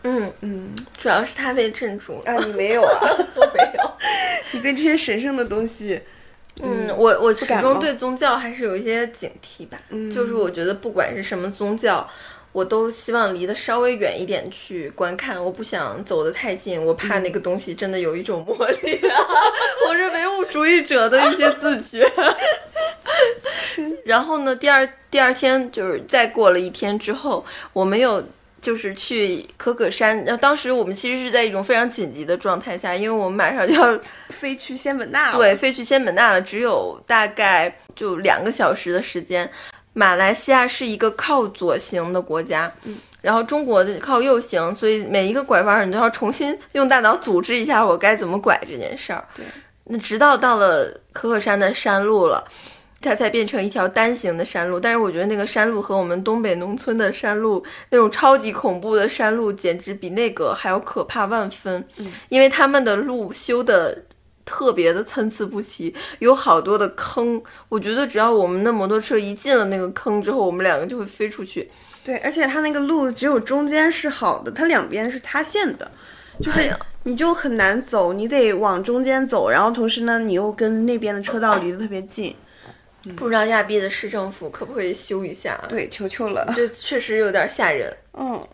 [0.04, 2.38] 嗯嗯，主要是他被镇住了啊！
[2.46, 3.00] 你没有啊？
[3.36, 3.92] 我没有。
[4.52, 6.00] 你对这些神圣的东西，
[6.64, 9.80] 嗯，我我始终对宗教还是有一些警惕吧。
[9.90, 12.10] 嗯，就是我觉得不管是什么宗教，
[12.52, 15.44] 我都希望离得稍微远一点去观看。
[15.44, 19.00] 我不想走得太近，我怕那个东西真的有一种魔力。
[19.90, 22.10] 我是唯物主义者的一些自觉。
[24.06, 28.24] 然后呢，第二第二天就是再过了一天之后，我没有。
[28.68, 35.38] 就是去可可山，然后当时我们其实是在一种非常紧急的状态下，因为我们马上就要 飞去仙本那了。
[35.38, 39.50] 对，飞去仙本那了，只有大概就两个小时的时间。
[39.94, 49.24] 马来西亚是一个靠左行的国家，嗯，然后中国的靠右行，所以每一个拐弯你都要重新用大脑组织一下我该怎么拐这件事儿。
[49.34, 49.46] 对，
[49.86, 52.46] 那直到到了可可山的山路了。
[53.00, 61.88] 它才变成一条单行的山路，但是我觉得那个山路和我们东北农村的山路那种超级恐怖的山路，简直比那个还要可怕万分。
[61.98, 64.04] 嗯，因为他们的路修的
[64.44, 67.42] 特别的参差不齐，有好多的坑。
[67.70, 71.70] 我觉得只要我们的摩托车一进了那个坑之后，我们两个就会飞出去。
[72.04, 75.92] 对，而且它那个路只有中间是好的，它两边是塌陷的，
[76.42, 82.36] 就是你就很难走，你得往中间走，然后同时呢，你又跟那边的车道离得特别近。
[83.16, 85.64] 不知道亚庇的市政府可不可以修一下？
[85.70, 87.96] 对，求求了，这确实有点吓人。
[88.14, 88.46] 嗯，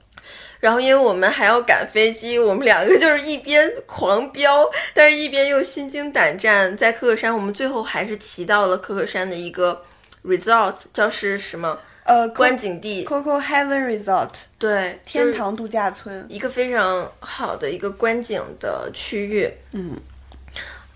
[0.60, 6.76] 然后因为我们还要赶飞机，我们两个就是一边狂飙，但是一边又心惊胆战。
[6.78, 9.82] 在可可山，我们最后还是骑到了可可山的一个
[10.24, 11.80] resort，叫是什么？
[12.04, 14.30] 呃，观景地，Coco Heaven Resort，
[14.60, 19.50] 对，天堂度假村，一个非常好的一个观景的区域。
[19.72, 19.98] 嗯。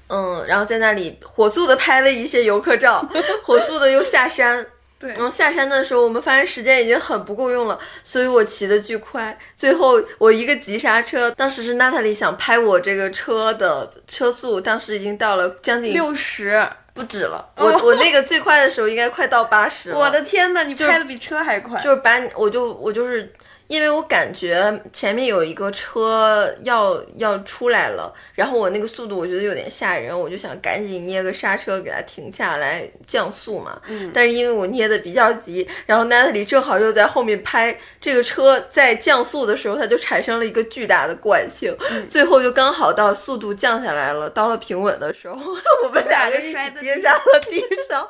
[0.09, 3.07] 嗯，然后在那里火速的拍了一些游客照，
[3.43, 4.65] 火速的又下山。
[4.99, 9.37] 对，然后下山的时候，我们发现时间已经很不够用了，所以我骑的巨快。
[9.55, 17.47] 最后我一个急刹车，当时是娜塔莉想拍我这个车的车速，当时已经到了将近六十，不止了。
[17.57, 19.99] 我我那个最快的时候应该快到八十了。
[19.99, 21.79] 我的天呐，你拍的比车还快。
[21.79, 23.31] 就是把你，我就我就是。
[23.67, 33.79] 因为我感觉前面有一个车要要出来了，然后我那个速度我觉得有点吓人，我就想赶紧捏个刹车给它停下来降速嘛。
[33.87, 34.09] 嗯。
[34.13, 41.75] 但是因为我捏的比较急，然后 Natalie 正好又在后面拍，这个车在降速的时候，它就产生了一个巨大的惯性，
[42.09, 45.35] 最后就刚好到速度降下来了，到了平稳的时候，
[45.83, 48.09] 我们两个摔跌在了地上。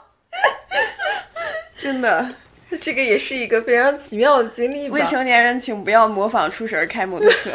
[1.77, 2.27] 真的。
[2.81, 4.89] 这个也是一个非常奇妙的经历。
[4.89, 7.51] 未成年人请不要模仿出神开摩托车，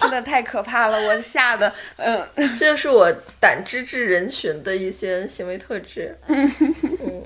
[0.00, 2.24] 真的太可怕了，我吓得，嗯，
[2.58, 6.16] 这就是我胆汁质人群的一些行为特质。
[6.28, 7.22] 嗯，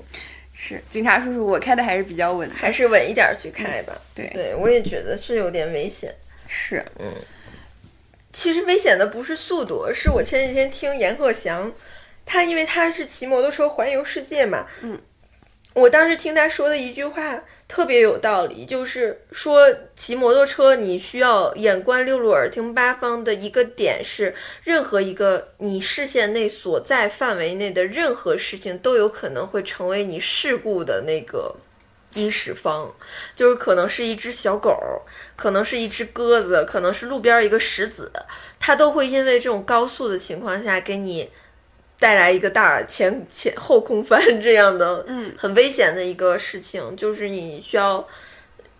[0.51, 3.93] 是警察叔叔，我开的还是比较稳，还是稳一点去开吧。
[4.15, 6.11] 对，对我也觉得是有点危险。
[6.47, 7.13] 是，嗯，
[8.33, 11.71] 其实危险的不是速度，是我前几天听阎鹤祥，
[12.25, 14.99] 他因为他是骑摩托车环游世界嘛，嗯。
[15.73, 31.55] 我当时听他说的一句话特别有道理，就是说骑摩托车你需要眼观六路，耳听八方的一个点是，任何一个你视线内所在范围内的任何事情都有可能会成为你事故的那个
[32.15, 32.93] 伊始方，
[33.33, 34.77] 就是可能是一只小狗，
[35.37, 38.11] 可能是一只鸽子，可能是路边一个石子，
[38.59, 41.29] 它都会因为这种高速的情况下给你。
[42.01, 48.05] 带来一个大前前后空翻这样的，嗯，很危险的一个事情，就是你需要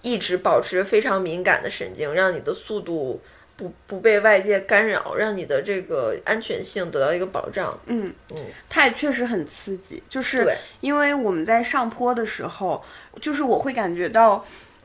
[0.01, 3.21] 一直保持非常敏感的神经，让你的速度
[3.55, 7.79] 不不被外界干扰，让你的这个安全性得到一个保障。
[7.85, 12.83] 嗯嗯，它也确实很刺激，就是因为我们在上坡的时候，
[13.21, 14.43] 就是我会感觉到。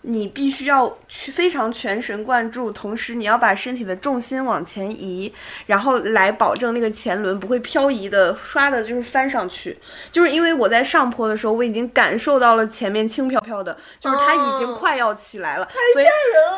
[0.09, 5.32] 你必须要去非常全神贯注，同时你要把身体的重心往前移，
[5.66, 9.76] 然后来保证那个前轮不会漂移的刷的就是翻上去。
[10.12, 16.07] 就是因为我在上坡的时候，我已经感受到了前面轻飘飘的，就是它已经快要起来了，所以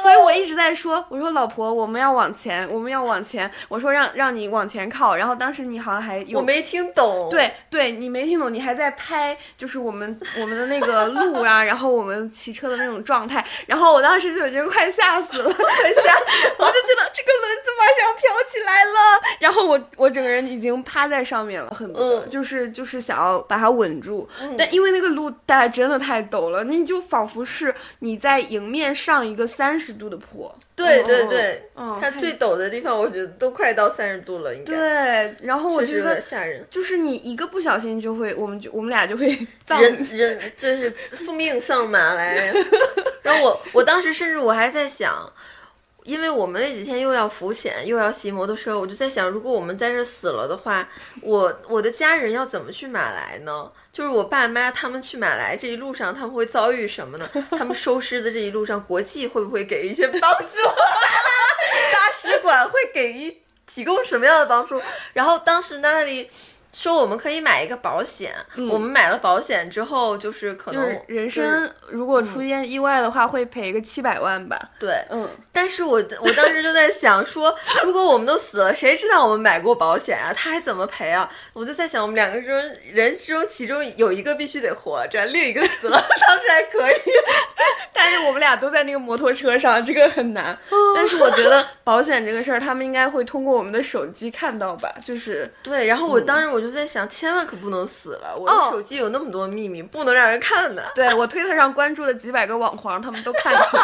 [0.03, 5.17] 所以我一直在说，我说老婆我们要往前，我们要往前，我说让让你往前靠。
[5.17, 13.38] 然后当时你好像还有我没听懂，对对，你没听懂，你还在拍，就是我们我们的那个路啊， 然后我们骑车的那种状态。
[13.67, 30.57] 然后我当时就已经快吓死了， 我就觉得这个轮子马上飘起来了，然后我我整个人已经趴在上面了，很嗯，就是就是想要把它稳住，但因为那个路大家真的太陡了，你就仿佛是你在迎面上一个三十度的坡。
[30.75, 34.73] 对对对，嗯，它最陡的地方我觉得都快到三十度了，应该。
[34.73, 39.27] 对，然后我觉得吓人，就是你一个不小心就会，我们就我们俩就会
[39.81, 42.55] 人人就是 负命丧马来。
[43.25, 45.31] 然后我我当时甚至我还在想，
[46.09, 50.89] 因为我们那几天又要浮潜又要骑摩托车，我就在想，如果我们在这死了的话，
[51.21, 53.71] 我我的家人要怎么去马来呢？
[53.93, 57.29] 就是我爸妈他们去马来这一路上他们会遭遇什么呢？
[57.53, 60.57] 他们收尸的这一路上，国际会不会给一些帮助？
[61.93, 63.37] 大使馆会给予
[63.67, 64.81] 提供什么样的帮助？
[65.13, 66.31] 然后当时那里。
[66.73, 68.35] 说我们可以买一个保险，
[68.71, 74.57] 我们买了保险之后，就是可能人生如果出现意外的话，会赔个七百万吧。
[74.79, 75.29] 对，嗯。
[75.51, 77.53] 但是我我当时就在想，说
[77.83, 80.33] 如果我们都死了，谁知道我们买过保险啊？
[80.33, 81.29] 他还怎么赔啊？
[81.53, 82.55] 我就在想，我们两个中
[82.93, 87.01] 人之中，其中有一个必须得活着，另一个死了，当时还可以。
[87.93, 90.57] 但是我们俩都在那个摩托车上，这个很难。
[90.95, 94.95] 但是我觉得保险这个事儿，他们应该会通过我们的手机看到吧？
[95.05, 95.87] 就是对。
[95.87, 96.58] 然后我当时我。
[96.59, 98.37] 我就在想，千万可不能死了！
[98.37, 100.83] 我的手机有那么多秘密，不能让人看的。
[100.93, 103.83] 对我推特上关注了几百个网黄，他们都看去了。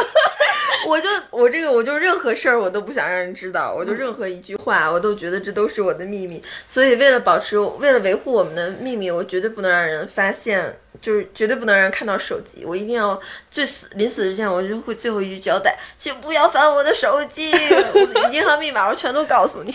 [0.88, 6.42] 我就我这个，我就任何事儿我都不想让人知道，我就任何一句话，我都觉得这都是我的秘密。
[6.66, 12.64] 所以为了保持，为了维护我们的秘密，我绝对不能让人发现，就是绝对不能让人看到手机。
[12.64, 13.20] 我一定要
[13.50, 19.74] 最死临死之前，我就会最后一句交代，请不要翻我的手机，我银行密码我全都告诉你。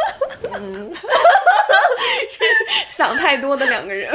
[0.54, 0.92] 嗯。
[2.88, 4.08] 想太多的两个人，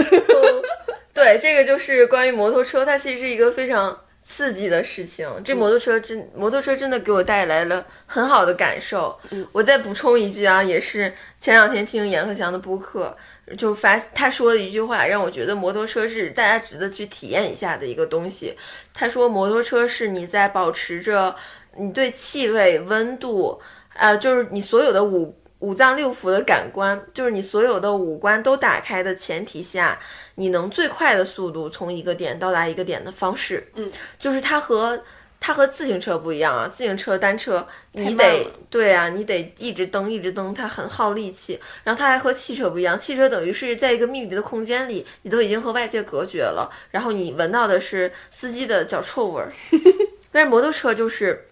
[1.13, 3.99] 对，这个就是关于摩托车，它其实是一个非常
[4.31, 5.27] 刺激的事情。
[5.43, 9.19] 这摩托车真，摩托车真的给我带来了很好的感受。
[9.51, 13.17] 我再补充一句啊，也是前两天听严鹤翔的播客，
[13.57, 18.55] 就发他说的一句话，让我觉得摩托车是大家值得去体验一下的一个东西。
[18.93, 21.35] 他说，摩托车是你在保持着
[21.75, 23.59] 你对气味、温度，
[23.95, 25.35] 呃，就是你所有的五。
[25.59, 29.99] 五脏六腑的感官，就是你所有的五官都打开的前提下，
[30.35, 33.69] 你能最快的速度从一个点到达一个点的方式。
[33.75, 35.01] 嗯，就是它和
[35.37, 41.59] 它和自行车不一样啊，自行车、单车你得对啊，你得一直蹬一直蹬，它很耗力气。
[41.83, 49.51] 然后它还和汽车不一样，汽车等于是在一个密闭的空间里，你都已经和外界隔绝了，然后你闻到的是司机的脚臭味儿。
[50.31, 51.47] 但是摩托车就是。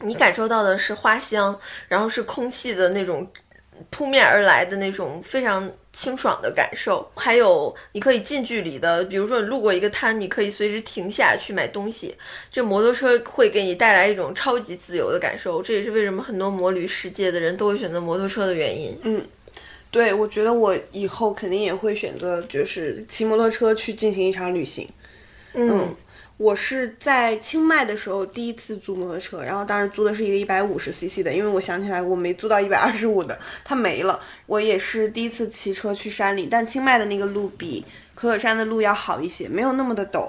[0.00, 3.26] 你感受到的是花香，然后是空气的那种
[3.90, 12.14] 扑面而来的那种非常清爽的感受，还有你可以近距离的，比如说你路过一个摊，你可以随时停下去买东西。
[12.50, 18.98] 这摩托车会给你带来一种超级自由的感受，这也是为什么很多摩旅世界的人都会选择摩托车的原因。
[19.02, 19.22] 嗯，
[19.90, 24.88] 对，我觉得我以后肯定也会选择就是骑摩托车去进行一场旅行。
[25.54, 25.94] 嗯。
[26.38, 34.20] 我是在清迈的时候第一次租摩托车，然后当时租的是一个一百五十 cc 的，因为我想起来我没租到一百二十五的，它没了。
[34.44, 37.82] 我也是第一次骑车去山里，但清迈的那个路比
[38.14, 40.28] 可可山的路要好一些，没有那么的陡。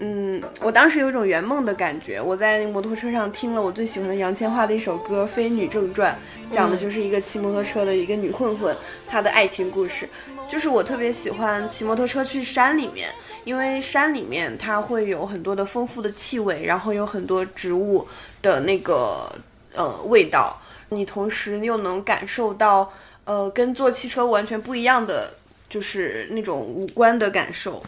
[0.00, 2.20] 嗯，我当时有一种圆梦的感觉。
[2.20, 6.16] 我在摩托车上听了我最喜欢的杨千嬅的一首歌《飞女正传》，
[6.54, 8.76] 讲的就是一个骑摩托车的一个女混混，
[9.08, 10.08] 她的爱情故事。
[10.48, 13.08] 就是我特别喜欢骑摩托车去山里面，
[13.44, 18.08] 因为山里面它会有很多的丰富的气味，然后有很多植物
[18.40, 19.30] 的那个
[19.74, 22.92] 呃味道，你同时又能感受到
[23.24, 25.34] 呃跟坐汽车完全不一样的，
[25.68, 27.82] 就是那种五官的感受。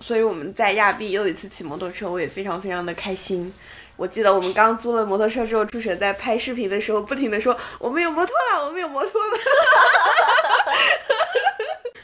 [0.00, 3.52] 所以我们在亚庇又一次骑摩托车，我也非常非常的开心。
[3.96, 9.38] 我记得我们刚租了摩托车之后，初雪在拍视频的时候，不停的说：“我们有摩托了，我们有摩托了。”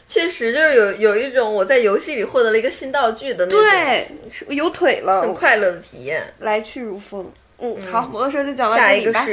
[0.08, 4.08] 确实，就是有有一种我在游戏里获得了一个新道具的那种，对，
[4.48, 7.30] 有腿了，很快乐的体验，来去如风。
[7.58, 9.26] 嗯，好，摩托车就讲到这里吧。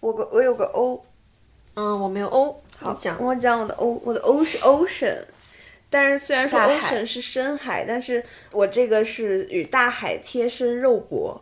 [0.00, 1.02] 我个我有个 O，
[1.74, 2.62] 嗯，我没有 O。
[2.76, 5.16] 好，讲我讲我的 O，我的 O 是 Ocean。
[5.88, 11.40] 但是虽然说 ocean 是深海，但是我这个是与大海贴身肉搏。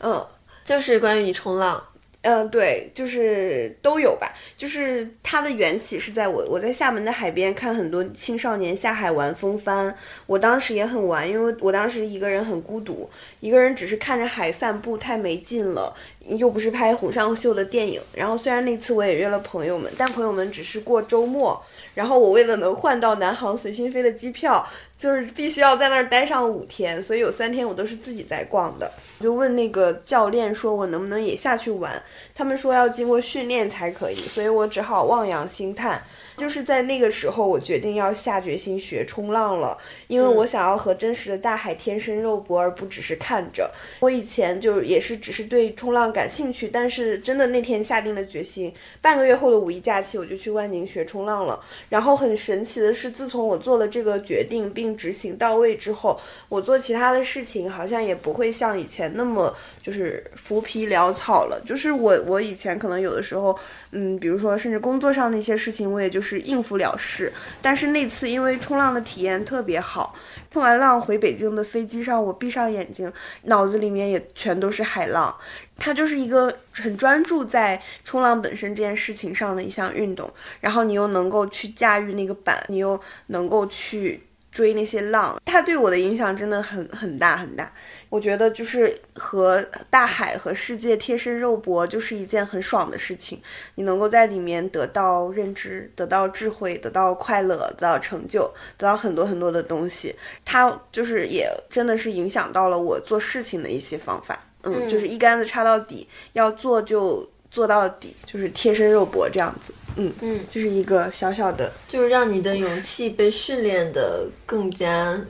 [0.00, 0.26] 嗯，
[0.64, 1.80] 就是关于你冲浪。
[2.24, 4.34] 嗯，对，就是都有吧。
[4.56, 9.94] 就是它的缘起是在我我在厦门的海边看很多青少年下海玩风帆，
[10.24, 13.10] 我当时也很玩，因为我当时一个人很孤独，
[13.40, 15.94] 一个人只是看着海散步太没劲了，
[16.26, 18.00] 又不是拍虎上秀的电影。
[18.14, 21.62] 然后虽然那次我也约了朋友们，但朋友们只是过周末。
[21.94, 24.66] 然后我为了能换到南航随心飞的机票，
[24.98, 28.90] 就是必须要在那儿待上五天，所以有三天我都是自己在逛的。
[29.20, 32.02] 就问那个教练说，我能不能也下去玩？
[32.34, 36.02] 他们说要经过训练才可以，所以我只好望洋兴叹。
[36.36, 39.78] 就是在那个时候，我决定要下决心学冲浪了，
[40.08, 43.70] 因为我想要和真实的大海天生肉搏，而不只是看着。
[44.00, 51.62] 我以前就也是只是对冲浪感兴趣，但是真的那天下定了决心，半个月后的五一假期，我就去万宁学冲浪了。
[51.88, 61.62] 然后很神奇的是，自从我做了这个决定并执行到位之后，我做其他的事情好像也不会像以前那么就是浮皮潦草了。
[61.64, 63.56] 就是我我以前可能有的时候，
[63.94, 66.24] 嗯，比如说甚至工作上的一些事情，我也就。
[66.24, 67.30] 是应付了事，
[67.60, 70.14] 但是那次因为冲浪的体验特别好，
[70.50, 75.36] 冲完浪回北京的飞机上，我闭上眼睛，脑子里面也全都是海浪。
[75.76, 80.32] 它就是一个很专注在冲浪本身这件事情上的一项运动，
[80.62, 84.22] 然后你又能够去驾驭那个板，你又能够去。
[84.54, 87.72] 追那些浪，它对我的影响真的很很大很大。
[88.14, 89.60] 我觉得就是和
[89.90, 93.36] 大海和世界贴身肉搏，就是一件很爽的事情。
[93.74, 98.48] 你能够在里面得到认知，得到智慧，得到快乐，得到成就，
[98.78, 100.14] 得到很多很多的东西。
[100.44, 104.38] 它就是也真的是影响到了我做事情的一些方法。
[104.62, 109.74] 嗯，就是一竿子插到底，要做就做到底，就是贴身肉搏这样子。
[109.96, 115.20] 嗯嗯，就是一个小小的，就是让你的勇气被训练的更加，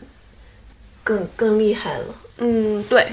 [1.02, 2.14] 更更厉害了。
[2.38, 3.08] 嗯，对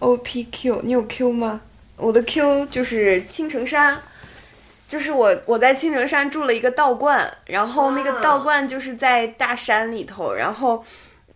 [0.00, 1.60] ，O P Q，你有 Q 吗？
[1.96, 4.00] 我的 Q 就是青城山，
[4.88, 10.84] 就是我我在青城山住了一个道观，然后那个道观就是在大山里头，然后。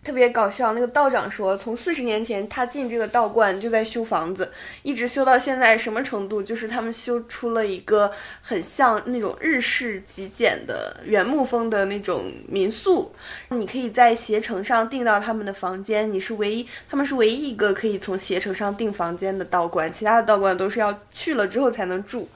[0.01, 4.49] 特别搞笑，那个道长说，从四十年前他进这个道观就在修房子，
[4.81, 6.41] 一直修到现在什么程度？
[6.41, 8.09] 就是他们修出了一个
[8.41, 13.13] 很像那种日式极简的原木风的那种民宿，
[13.49, 22.27] 你可以在携程上订到他们的房间，你是唯一，他们是唯一一个可以从携程上订房间的道观，其他的道观都是要去了之后才能住。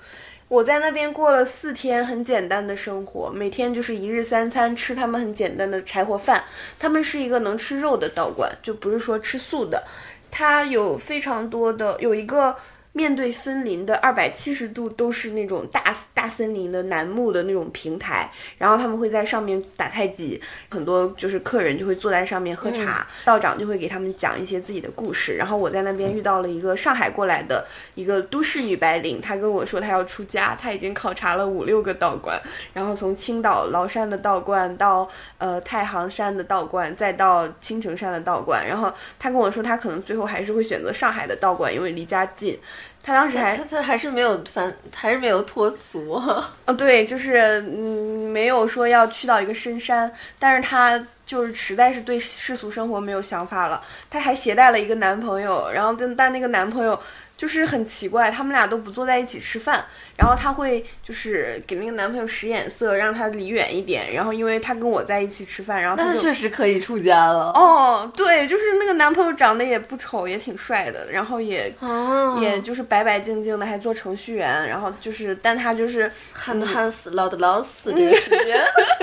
[0.53, 6.43] 我在那边过了四天很简单的生活，每天就是一日三餐吃他们很简单的柴火饭。
[6.77, 9.83] 他们是一个能吃肉的道观，就不是说吃素的。
[10.29, 12.55] 它有非常多的有一个。
[12.95, 20.39] 面对森林的二百七十度都是那种大大森林的楠木的那种平台，然后他们会在上面打太极，
[20.69, 25.35] 很多就是客人就会坐在上面喝茶，道长就会给他们讲一些自己的故事。
[25.35, 27.65] 然后我在那边遇到了一个上海过来的
[27.95, 32.39] 一个都市女白领，她跟我说她要出家，她已经考察了五六个道观，
[32.73, 42.55] 然后从青岛崂山的道观到呃太行山的道观，再到青城山的道观，然后她跟我说她可能最后还是会选择上海的道观，因为离家近。
[43.03, 46.53] 他当时还他他还是没有反还是没有脱俗啊？
[46.65, 53.81] 哦，对，就是嗯，没有说要去到一个深山，但是他就是实在是对世俗生活没有想法了。
[54.09, 56.97] 他还携带了一个男朋友，然后跟但那个男朋友。
[57.43, 59.83] 就是很奇怪，他们俩都不坐在一起吃饭，
[60.15, 64.13] 然后他会就是给那个男朋友使眼色，让他离远一点。
[64.13, 67.51] 然后因为他跟我在一起吃饭，然后他确实可以出家了。
[67.51, 74.65] 哦，对，就是那个男朋友长得也不丑，也挺帅的，然后也哦也就是白白净净的，还做程序员。
[74.69, 78.57] 然后就是，但他就是憨的憨死，老的老死这个时间。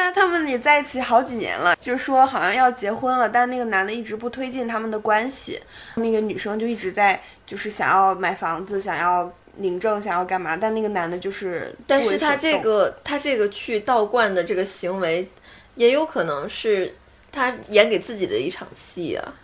[0.00, 5.60] 对啊，他们也在一起好几年了，就说好像要结婚了，但那个男的一直不推进他们的关系，
[5.96, 7.20] 那个女生就一直在。
[7.44, 10.56] 就是想要买房子，想要领证，想要干嘛？
[10.56, 15.28] 但那个男的就是，但是他这个他这个去道观的这个行为，
[15.74, 16.94] 也有可能是
[17.32, 19.34] 他演给自己的一场戏啊。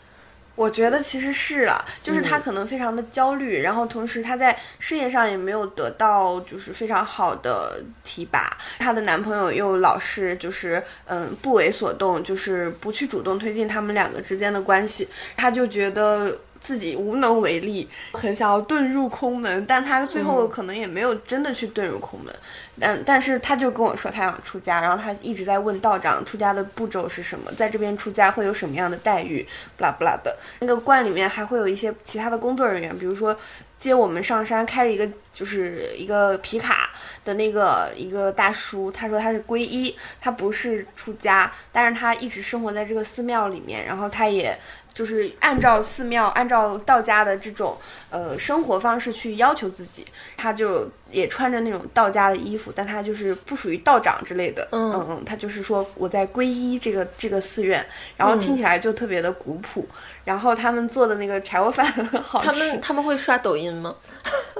[0.57, 16.37] 我觉得其实是了，就是他可能非常的焦虑，然后同时他在事业上也没有得到就是非常好的提拔，她的男朋友又老是就是嗯不为所动，就是不去主动推进他们两个之间的关系，她就觉得。
[16.61, 22.35] 自己无能为力，很想要遁入空门，但他最后可能也没有真的去遁入空门。
[22.79, 29.47] 但但是他就跟我说他想出家，然后他一直在问道长出家的步骤是什么，在这边出家会有什么样的待遇，
[29.77, 30.37] 不啦不啦的。
[30.61, 33.35] 那个观里面还会有一些其他的工作人员，比如说
[33.79, 36.91] 接我们上山，开着一个就是一个皮卡。
[37.25, 44.57] 的那个一个大叔，他说他是皈依，他不是出家，但是他一直生活在这个寺庙里面，然后他也。
[44.97, 47.77] 就是按照寺庙、按照道家的这种
[48.09, 50.03] 呃生活方式去要求自己，
[50.39, 54.67] 他就也穿着那种道家的衣服，但他就是不属于道长之类的。
[54.73, 57.87] 嗯嗯，他就是说我在皈依这个这个寺院，
[58.17, 59.87] 然后听起来就特别的古朴。
[60.25, 62.47] 然后他们做的那个柴火饭 很好吃。
[62.47, 63.95] 他们他们会刷抖音吗？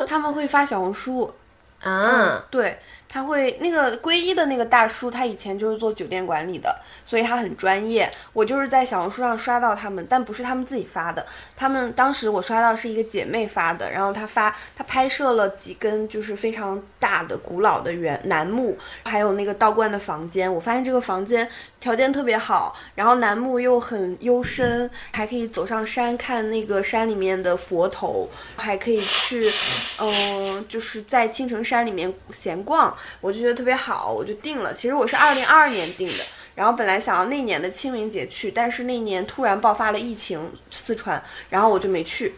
[0.07, 1.33] 他们会发小红书。
[1.81, 2.79] 啊，对。
[3.09, 8.13] 他会那个皈依的那个大叔，他以前就是做酒店管理的，所以他很专业。
[8.33, 11.25] 我就是在小红书上刷到他们，但不是他们自己发的。
[11.57, 20.53] 他们当时我刷到是一个姐妹发的，然后她发她拍摄了几根就是非常大的古老的原楠木，还有那个道观的房间。
[20.53, 21.49] 我发现这个房间
[21.81, 29.51] 条件特别好，然后楠木又很幽深，还可以走上山看那个山里面的佛头，还可以去，
[29.99, 32.95] 嗯，就是在青城山里面闲逛。
[33.21, 34.73] 我就觉得特别好，我就定了。
[34.75, 42.35] 其实我是二零二二年定的，然后本来想要那年的清明节去，但是那年突然爆发了疫情，四川，然后我就没去。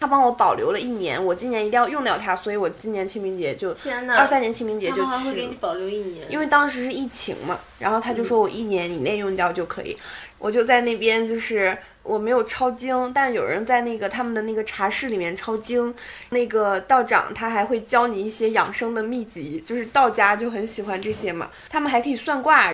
[0.00, 3.74] 他帮我保留了一年，我今年一定要用掉它，所以我今年清明节就
[4.16, 5.02] 二三年清明节就去。
[5.02, 9.98] 他会给你保留一年，因为当时是疫情嘛，然后他就说我一年以内用掉就可以。
[10.38, 15.92] 我就在那边，就是我没有抄经，但有人在那个他们的那个茶室里面抄经。
[16.30, 21.50] 那个道长他还会教你一些养生的秘籍，就是道家就很喜欢这些嘛。
[21.68, 22.72] 他们还可以算卦，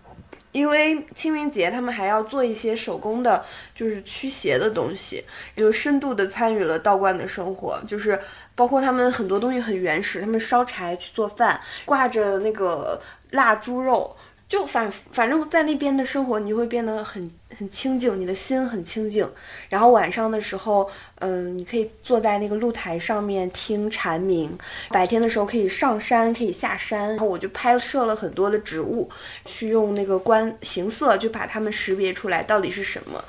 [0.52, 3.42] 因为清明节他们还要做一些手工的，
[3.74, 5.24] 就是驱邪的东西，
[5.56, 8.20] 就深度的参与了道观的生活，就是
[8.54, 13.00] 包括他们很多东西很原始，他们烧柴去做饭，挂着那个
[13.30, 14.14] 腊猪肉。
[14.48, 19.28] 就反反正在那边的生活，你就会变得很很清静，你的心很清静。
[19.68, 20.88] 然后晚上的时候，
[21.20, 24.56] 嗯，你可以坐在那个露台上面听蝉鸣。
[24.90, 27.08] 白天的时候可以上山，可以下山。
[27.08, 29.10] 然后我就拍摄了很多的植物，
[29.44, 33.24] 去用那个观形色，就把它们识别出来到底是什么。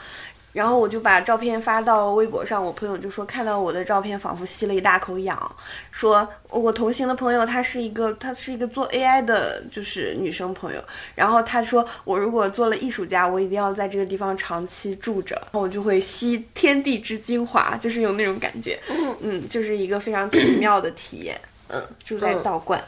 [0.56, 5.56] 然后我就把照片发到微博上，我朋友就说看到我的照片仿佛吸了一大口氧，
[5.92, 10.82] 说我同行的朋友她是一个她是一个做 AI 的，就是女生朋友，
[11.14, 18.80] 然后她说我如果做了艺术家，我一定要在这个地方长期住着，然后我就会吸天地之精华，就是有那种感觉，
[19.20, 21.38] 嗯，就是一个非常奇妙的体验，
[21.68, 22.82] 嗯，住在道观。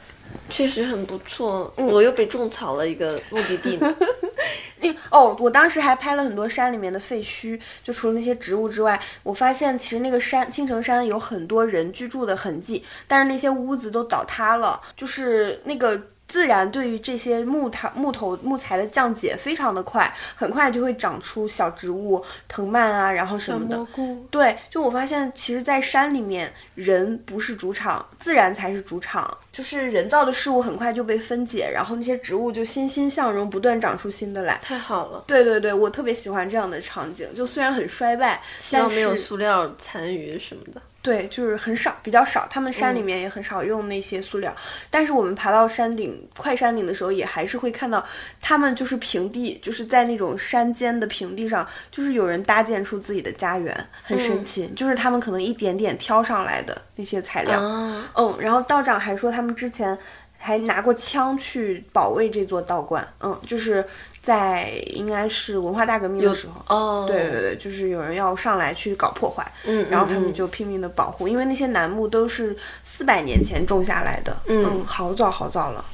[0.50, 3.96] 确实很不错，我又被种草了一个目的地呢。
[4.80, 16.00] 那哦，我当时还拍了很多山里面的废墟，就除了那些植物之外，我发现其实那个山青城山有很多人居住的痕迹，但是那些屋子都倒塌了，就是那个。
[16.28, 23.88] 自然对于这些木头、木头、木材的降解非常的快，很快就会长出小植物、藤蔓啊，然后什么的。
[24.30, 29.38] 对，就我发现，其实，在山里面，人不是主场，自然才是主场。
[29.52, 34.60] 就是人造的事物很快就被分解，然后那些植物就欣欣向荣，不断长出新的来。
[34.62, 35.24] 太好了。
[35.26, 37.28] 对对对，我特别喜欢这样的场景。
[37.34, 40.82] 就虽然很衰败，希望没有塑料残余什么的。
[41.08, 42.46] 对，就是很少，比较少。
[42.50, 44.54] 他们山里面也很少用那些塑料，
[44.92, 48.06] 但是我们爬到山顶、快山顶的时候，也还是会看到
[48.42, 54.68] 他们就是平地，就是在那种山间的平地上，就是有人搭建出自己的家园，很神奇。
[54.76, 57.58] 就是他们可能一点点挑上来的那些材料。
[58.18, 59.98] 嗯，然后道长还说他们之前
[60.38, 63.08] 还拿过枪去保卫这座道观。
[63.22, 63.82] 嗯，就是。
[64.28, 72.54] 在应该是文化大革命的时候，哦，对对对，就是有人要上来去搞破坏，嗯，然后他们就拼命的保护，因为那些楠木都是
[72.84, 75.86] 四百年前种下来的，嗯，好早好早了，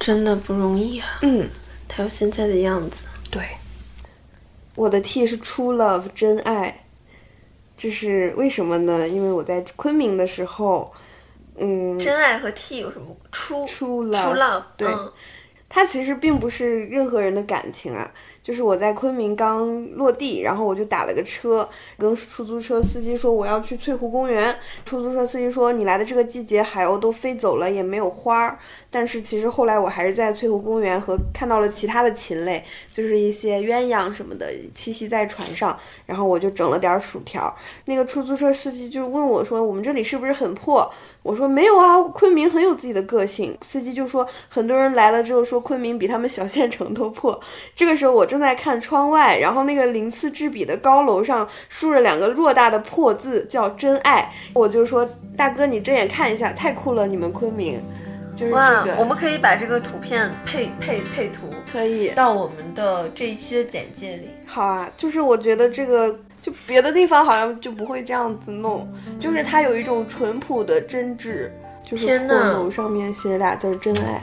[0.00, 1.46] 真的不容易啊，嗯，
[1.90, 3.42] 才有现在的样子，对，
[4.74, 6.86] 我的 T 是 True Love 真爱，
[7.76, 9.06] 这是为什么呢？
[9.06, 10.90] 因为我在昆明的时候，
[11.58, 14.88] 嗯，真爱和 T 有什么？True True Love，对。
[15.68, 18.10] 它其实并不是任何人的感情啊，
[18.42, 24.54] 就是我在昆明刚落地，然后我就打了个车，跟出租车司机说我要去翠湖公园。
[24.84, 28.58] 出租车司机说你来的这个季节海鸥都飞走了，也没有花儿。
[28.90, 37.54] 但是其实后来我还是在翠湖公园和看到了其他的禽类，就是一些鸳鸯什么的栖息在船上，然后我就整了点薯条。
[37.84, 40.90] 那个出租车司机就问我说：“我们这里是不是很破？”
[41.28, 47.38] 我说：“没有啊，昆明很有自己的个性。”司机就说：“很多人来了之后说昆明比他们小县城都破。”
[47.76, 54.32] 这个时候我正在看窗外，然后那个鳞次栉比的高楼上竖着两个偌大的破字，叫“真爱”。
[54.54, 55.06] 我就说
[55.36, 57.78] ：“大哥，你睁眼看一下，太酷了，你们昆明。”
[58.52, 64.28] 哇，我们可以把这个图片配配配图，可以到我们的这一期的简介里。
[64.46, 71.50] 好啊，就是我觉得这个就别的地方好像就不会这样子弄，就是它有一种淳朴的真挚，
[71.84, 74.22] 就是破楼上面写俩字“真爱”。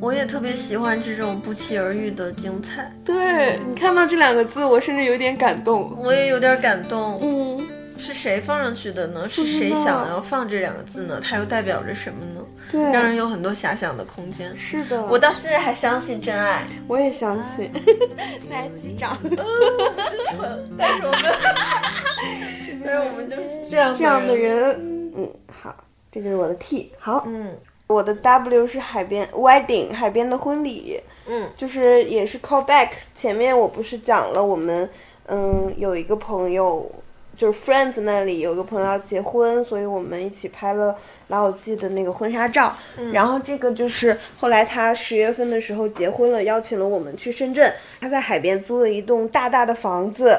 [0.00, 2.88] 我也特别喜欢这种不期而遇的精彩。
[3.04, 5.92] 对你看到这两个字，我甚至有点感动。
[5.98, 7.18] 我也有点感动。
[7.20, 7.67] 嗯，
[7.98, 9.28] 是谁放上去的呢？
[9.28, 11.20] 是谁想要放这两个字呢？
[11.22, 12.44] 它又代表着什么呢？
[12.70, 14.54] 对，让人有很多遐想的空间。
[14.56, 16.66] 是的，我到现在还相信真爱。
[16.86, 17.70] 我也相信。
[18.48, 19.16] 来击掌。
[20.78, 25.12] 但是我们， 所以我们就是这样这样的人。
[25.16, 25.28] 嗯，
[25.62, 25.74] 好，
[26.12, 26.92] 这就是我的 T。
[26.98, 27.56] 好，嗯。
[27.88, 34.86] 我的 W 是海边 wedding 海边的婚礼，嗯，就是也是 call back 前面我不是讲了我们，
[35.26, 36.92] 嗯，有一个朋友
[37.38, 40.94] 就是 friends 那里有个朋友要结婚，所以我们一起拍了
[41.28, 42.76] 老友记的那个婚纱照，
[43.12, 50.36] 然后这个就是后来他十月份的时候结婚了，邀请了我们去深圳，他在海边租了一栋大大的房子。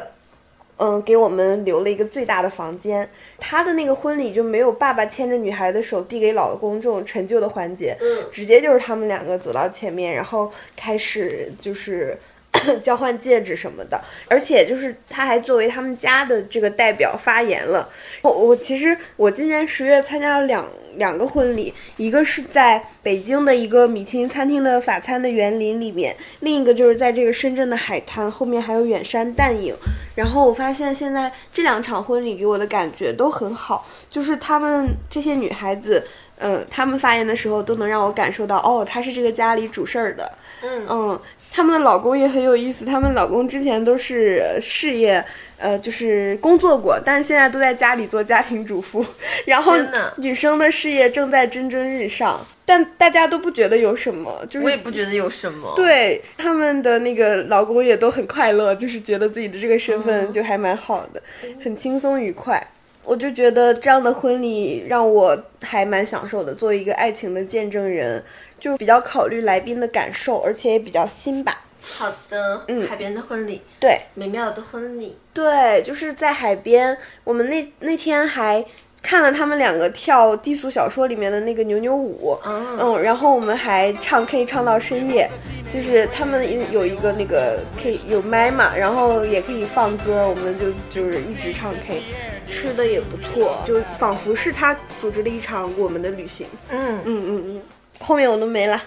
[0.82, 3.06] 嗯，给我们留了一个最大的房间。
[3.38, 12.18] 他的那个婚礼就没有爸爸牵着女孩的手递给老公这种陈旧的环节，嗯，直接就是他们两个走到前面，然后开始就是
[12.84, 14.00] 交换戒指什么的。
[14.28, 17.90] 而且就是他还作为他们家的这个代表发言了。
[18.22, 20.66] 我我其实我今年十月参加了两。
[20.96, 29.74] 两个婚礼，一个是在北京的一个米其林餐厅的法餐的园林里面，另一个就是在这个深圳的海滩，后面还有远山淡影。
[30.16, 36.06] 然后我发现现在这两场婚礼给我的感觉都很好，就是他们这些女孩子，
[36.40, 40.30] 嗯，他们发言的时候都能让我感受到，哦，她是这个家里主事儿的，
[40.64, 41.22] 嗯嗯。
[41.52, 45.24] 他们的老公也很有意思，他们老公之前都是事业，
[45.58, 49.04] 呃，就是工作过，但是现在都在家里做家庭主妇。
[49.46, 49.76] 然后
[50.18, 55.74] 女生的事业正在蒸蒸日上，但大家都不觉得有什么，就是我也不觉得有什么。
[55.76, 61.22] 对他们的那个老公也都很快乐，就是觉得自己的这个身份就还蛮好的，
[61.62, 62.62] 很轻松愉快。
[63.04, 68.24] 我就觉得这样的婚礼让我还蛮享受的，作为一个爱情的见证人。
[68.60, 71.64] 就比较考虑来宾的感受，而且也比较新吧。
[71.82, 76.96] 好的，嗯，海边的婚礼，对，美妙的婚礼，对，就是在海边。
[77.24, 78.64] 我们那那天还
[79.02, 85.30] 看了他们两个跳低俗小说里面的那个扭扭舞，嗯，然后我们还唱 K 唱到深夜，
[85.74, 92.04] 就是他们有一个那个 K 有麦嘛，然后也可以放歌，我们就就是一直唱 K，
[92.50, 96.46] 吃的也不错，就仿佛是他组织了一场我们的旅行。
[96.70, 97.62] 嗯嗯嗯嗯。
[98.00, 98.82] 后面我都没了，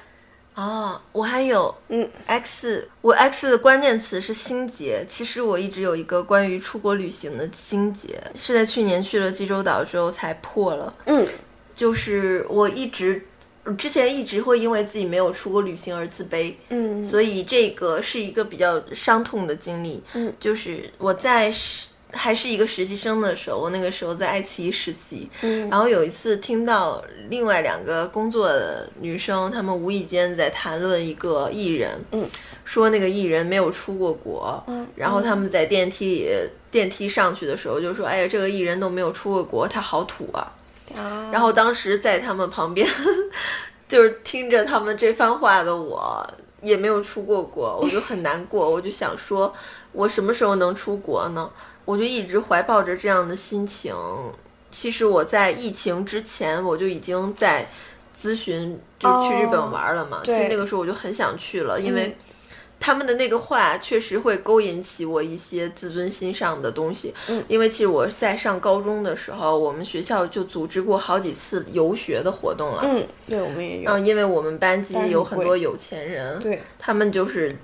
[0.55, 5.05] 哦，我还有，嗯，X，我 X 的关键词是心结。
[5.09, 10.95] 其实我一直有一个关于出国旅行的心结，是在去年去了济州岛之后才破了。
[11.07, 11.27] 嗯，
[11.75, 13.25] 就是我一直
[13.79, 20.03] 之前一直会因为自己没有出国旅行而自卑，嗯，所以这个是一个比较伤痛的经历。
[20.15, 21.53] 嗯，就是我在。
[22.13, 32.29] 还是一个实习生的时候，我那个时候在爱奇艺实习，嗯，然后有一次听到另外两个工作的女生，她们无意间在谈论一个艺人，嗯，
[32.65, 36.31] 说那个艺人没有出过国，嗯，然后他们在电梯里
[36.71, 40.53] 电梯上去的时候就说，哎呀，这个艺人都没有出过国，他好土啊，
[40.97, 42.87] 啊，然后当时在他们旁边，
[43.89, 46.27] 就是听着他们这番话的我，
[46.61, 49.53] 也没有出过国，我就很难过，我就想说，
[49.93, 51.51] 我什么时候能出国呢？
[51.85, 53.95] 我就一直怀抱着这样的心情。
[54.71, 57.69] 其实我在疫情之前，我就已经在
[58.19, 60.23] 咨询，就去日本玩了嘛。
[60.25, 62.17] 其实那个时候我就很想去了，因为
[62.81, 67.13] 他们的那个话确实会勾引起我一些自尊心上的东西。
[67.29, 72.81] 嗯，因为其实我在上高中的时候，我们学校就组织过好几次游学的活动了。
[72.85, 73.91] 嗯，对，我们也有。
[73.91, 77.55] 嗯，因为我们班级有很多有钱人，对，他们就是。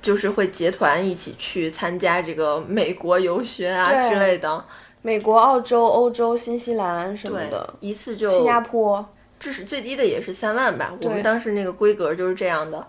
[0.00, 4.64] 就是会结团一起去参加这个美国游学啊之类的，
[5.02, 9.06] 美国、澳洲、欧洲、新西兰什么的，一次就新加坡，
[9.38, 10.92] 至少最低的也是三万吧。
[11.02, 12.86] 我们当时那个规格就是这样的。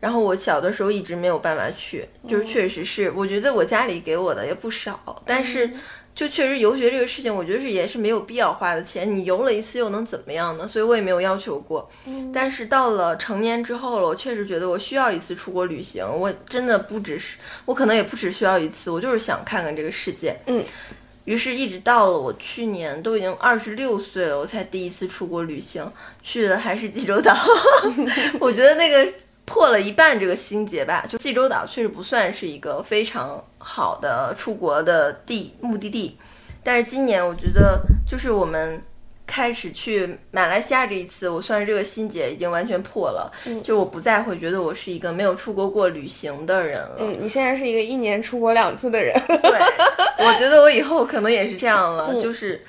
[0.00, 5.70] 然后我小的时候一直没有办法去，就是确实是，我觉得我家里给我的也不少，但是。
[6.14, 9.16] 就确实游学这个事情，我觉得是也是没有必要花的钱。
[9.16, 10.68] 你游了一次又能怎么样呢？
[10.68, 11.90] 所以我也没有要求过。
[12.34, 16.06] 但是到了成年之后了，我确实觉得我需要一次出国旅行。
[16.06, 20.36] 我真的不只是，我可能也不只需要一次，我就是想看看这个世界。
[20.46, 20.62] 嗯。
[21.24, 25.90] 于是，一直到了我去年都已经二十六岁了，我才第一次出国旅行，
[26.22, 27.34] 去的还是济州岛。
[28.38, 29.12] 我觉得那个。
[29.52, 36.16] 破了一半这个心结吧，就济州岛确实不算是一个非常好的出国的地目的地，
[36.64, 37.78] 但是今年我觉得
[38.08, 38.82] 就是我们
[39.26, 43.30] 开始去马来西亚这一次，我算是这个心结已经完全破了，
[43.62, 46.96] 就我不再会觉得我是一个没有出国过旅行的人了。
[47.00, 49.14] 嗯，你现在是一个一年出国两次的人。
[49.26, 49.36] 对，
[50.26, 52.64] 我觉得我以后可能也是这样了，就是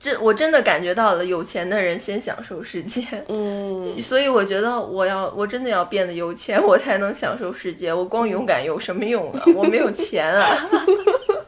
[0.00, 3.04] 这我真的感觉到了，有钱的人先享受世界。
[3.28, 7.92] 嗯， 所以我觉得我要我真的要变得有钱，我才能享受世界。
[7.92, 9.42] 我光勇敢有什么用啊？
[9.56, 10.68] 我没有钱啊。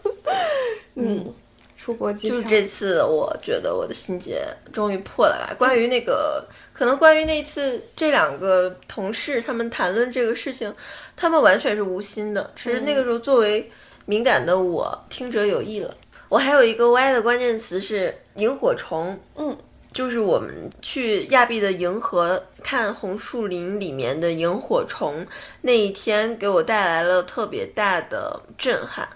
[0.96, 1.32] 嗯，
[1.76, 4.42] 出国机就是这次，我觉得我的心结
[4.72, 5.54] 终于破了吧。
[5.56, 10.74] 关于那个，可能关于那次这两个同事他们谈论这个事情，
[11.16, 13.70] 他们完全是无心的，只是那个时候作为
[14.06, 15.94] 敏感的我听者有意了。
[16.30, 19.54] 我还有一个歪的关键词是萤火虫，嗯，
[19.90, 25.26] 就是我们去亚庇的银河看红树林里面的萤火虫
[25.60, 29.08] 那一天，给我带来了特别大的震撼。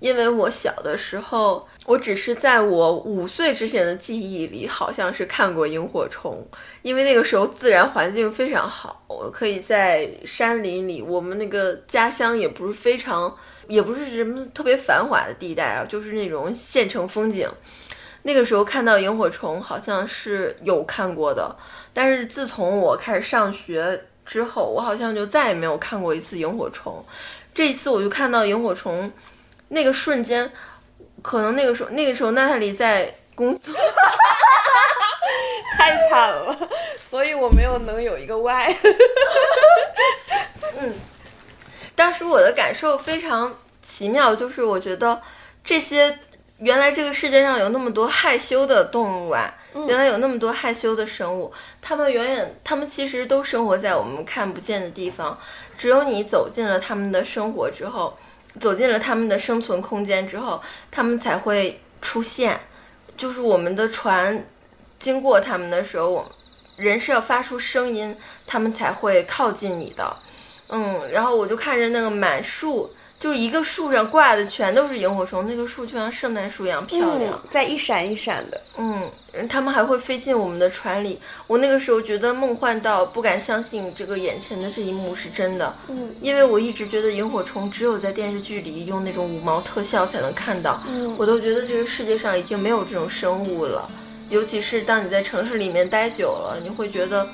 [0.00, 6.42] 因为我小的时候，我只是在我五岁之前的记忆里，好像是看过萤火虫。
[6.80, 11.02] 因为那个时候自然环境非常好，我可以在山林里。
[11.02, 13.36] 我们那个家乡也不是非常。
[13.68, 17.48] 也不是什么特别繁华的地带啊，就是那种县城风景。
[18.22, 21.54] 那个时候看到萤火虫，好像是有看过的。
[21.92, 27.04] 但是自从我开始上学之后，我好像就再也没有看过一次萤火虫。
[27.54, 29.12] 这一次我就看到萤火虫，
[29.68, 30.50] 那个瞬间，
[31.20, 33.74] 可能那个时候那个时候娜塔莉在工作，
[35.76, 36.56] 太惨了，
[37.04, 38.76] 所以我没有能有一个 Y。
[40.80, 40.94] 嗯。
[41.94, 45.20] 当时我的感受非常奇妙，就是我觉得
[45.64, 46.18] 这些
[46.58, 49.52] 原来这个世界上有那么多害羞的动物啊，
[49.88, 55.38] 原来有那么多害羞的生物，它们远远，它们其实都生活在我们看不见的地方，
[55.76, 58.16] 只有你走进了它们的生活之后，
[58.60, 62.58] 走进了它们的生存空间之后，它们才会出现。
[63.16, 64.44] 就是我们的船
[64.98, 66.28] 经过它们的时候，我
[66.76, 68.16] 人是要发出声音，
[68.46, 70.16] 它们才会靠近你的。
[70.68, 72.90] 嗯，然后我就看着那个满树，
[73.20, 78.60] 就是一个树上挂的全都是萤火虫，那个树就像圣诞树一样漂亮，在一闪一闪的。
[78.76, 79.10] 嗯，
[79.48, 81.20] 他们还会飞进我们的船里。
[81.46, 85.76] 我那个时候觉得梦幻到不敢相信这个眼前的这一幕是真的。
[85.88, 90.82] 嗯，因为我一直觉得萤火虫只有在电视剧里用那种五毛特效才能看到。
[90.88, 93.88] 嗯，我都觉得这个世界上已经没有这种生物了。
[94.30, 97.28] 尤其是当你在城市里面待久了，你会觉得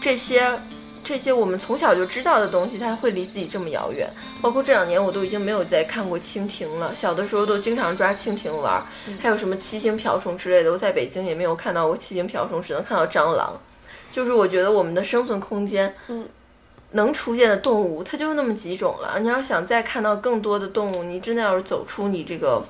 [0.00, 0.50] 这些。
[1.06, 4.12] 这些我们从小就知道的东西，它会离自己这么遥远。
[4.42, 6.92] 包括这两年，我都已经没有再看过蜻蜓了。
[6.92, 8.84] 小的时候都经常抓蜻蜓玩，
[9.20, 10.72] 还有什么七星瓢虫之类的。
[10.72, 13.56] 我在北京也没有看到过七星瓢虫，只能看到蟑螂。
[14.10, 16.28] 就是我觉得我们的生存空间，嗯，
[16.90, 19.20] 能出现的动物，它就那么几种了。
[19.20, 22.60] 你要是想再看到更多的动物，你真的要是走出你这个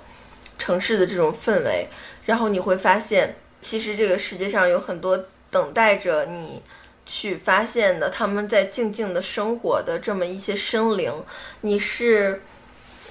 [0.59, 1.89] 城市的这种氛围，
[2.27, 5.19] 然后你会发现，其实这个世界上有很多
[5.51, 6.61] 等待着你。
[7.07, 11.13] 去发现的，他们在静静的生活的这么一些生灵，
[11.61, 12.43] 你是，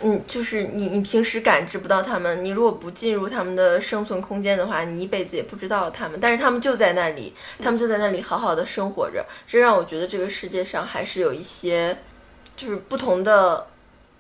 [0.03, 6.19] 嗯，就是你，你平时感知不到他们，你如果不进入他们的生存空间的话，你一辈子也不知道他们。
[6.19, 7.33] 但是他们就在那里，
[7.63, 11.97] 他们就在那里好好的生活着，这让我觉得这个世界上还是有一些，
[12.57, 13.67] 就是不同的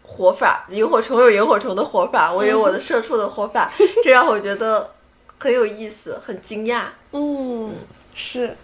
[0.03, 0.65] 活法。
[0.69, 4.91] 萤火虫有萤火虫的活法，我有我的社畜的活法， 这让我觉得
[5.37, 6.83] 很有意思，很惊讶。
[7.11, 7.73] 嗯，
[8.13, 8.55] 是。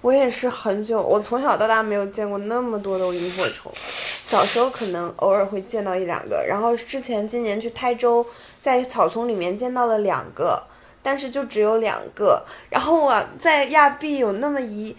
[0.00, 3.72] 我也是很久，我从小到大没有见过那么多的萤火虫。
[4.22, 8.24] 小时候可能偶尔会见到一两个，然后之前今年去台州，
[8.60, 10.62] 在草丛里面见到了两个，
[11.02, 12.44] 但是就只有两个。
[12.70, 14.94] 然后我在亚庇有那么一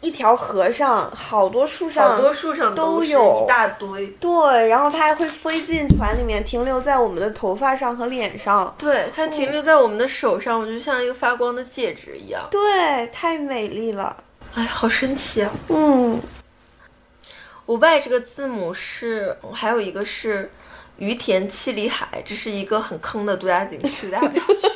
[0.00, 4.06] 一条河上，好多树上，好多树上都有一大堆。
[4.20, 8.72] 对，然后它还会飞进船里面，停留在我们的头发上和脸上。
[8.78, 12.46] 对，它停留在我们的手上，我就像一个发光的戒指一样。
[12.50, 14.16] 对，太美丽了。
[14.56, 15.52] 哎，好神奇啊！
[15.68, 16.18] 嗯，
[17.66, 20.50] 五拜这个字母是，还有一个是
[20.96, 24.66] 于田七里海，这是一个很坑的度假景区，大家不要去。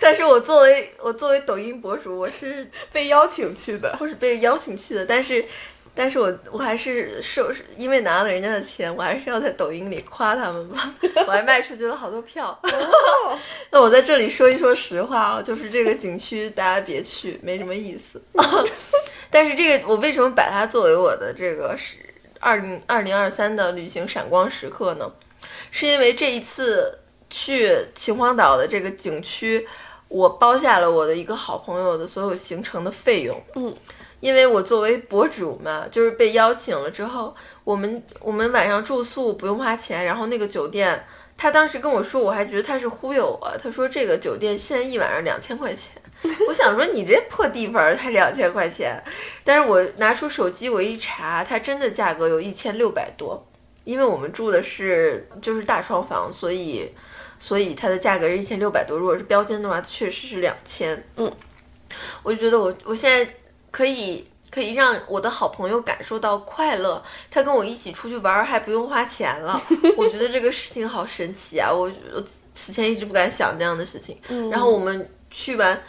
[0.00, 5.44] 但是我作为我作为抖音博主，我是被邀请去的，或是被邀请去的，但是。
[5.98, 10.94] 但是我我还是受，因为拿了人家的钱，我还是要在抖音里夸他们吧。
[11.26, 12.56] 我还卖出去了好多票。
[13.72, 18.22] 那我在这里说一说实话啊，就是这个景区大家别去，没什么意思。
[19.28, 21.96] 但是这个我为什么把它作为我的这个是
[22.38, 25.12] 二零二零二三的旅行闪光时刻呢？
[25.72, 26.96] 是因为这一次
[27.28, 29.66] 去秦皇岛的这个景区，
[30.06, 33.42] 我包下了我的一个好朋友的所有行程的费用。
[33.56, 33.74] 嗯。
[34.20, 41.04] 因为我作为博主嘛，就是被邀请了之后，我们我们晚上住宿不用花钱，然后那个酒店，
[41.36, 45.94] 他当时跟我说，我还觉得他是忽悠我，他说这个酒店现在一晚上两千块钱，
[46.48, 49.02] 我想说你这破地方才两千块钱，
[49.44, 53.46] 但是我拿出手机我一查，它真的价格有一千六百多，
[53.84, 56.90] 因为我们住的是就是大床房，所以。
[57.40, 58.98] 所以它的价格是一千六百多。
[58.98, 61.00] 如果是标间的话，确实是两千。
[61.14, 61.32] 嗯，
[62.24, 63.32] 我就觉得我我现在
[63.70, 69.60] 可以可以让我的好朋友感受到快乐，他跟我一起出去玩还不用花钱了，
[69.96, 71.72] 我觉得这个事情好神奇啊！
[71.72, 74.18] 我我此前一直不敢想这样的事情。
[74.28, 75.80] 嗯，然后我们去完。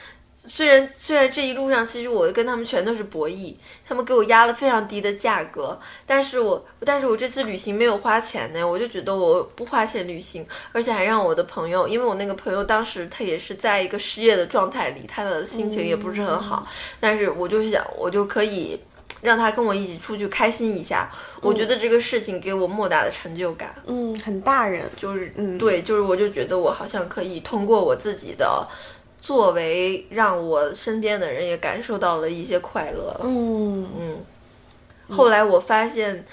[0.47, 3.53] 虽然虽然这一路上其实我跟他们全都是博弈，
[3.85, 16.65] 他们给我压了非常低的价格，但是我但是我这次旅行没有花钱呢，我就觉得我不花钱旅行，而且还让我的朋友，因为我那个朋友当时他也是在一个失业的状态里，他的心情也不是很好，
[17.01, 18.79] 但是我就想我就可以
[19.21, 21.11] 让他跟我一起出去开心一下，
[21.41, 28.65] 我觉得这个事情给我莫大的成就感，嗯，很大人，就是嗯，对，就是我就觉得我好像可以通过我自己的。
[29.21, 33.19] 作为让我身边的人也感受到了一些快乐。
[33.23, 34.17] 嗯嗯。
[35.09, 36.25] 后来我发现，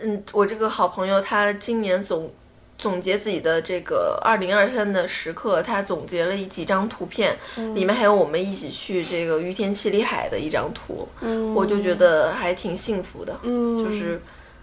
[0.00, 2.30] 嗯，我这个好朋友他今年总
[2.78, 7.36] 总结自己的这个二零二三的时刻，他总结了几张图片，
[7.74, 11.08] 里面还有我们一起去这个于田七里海的一张图。
[11.20, 11.54] 嗯。
[11.54, 13.36] 我就觉得还挺幸福的。
[13.42, 13.78] 嗯。
[13.82, 14.20] 就是，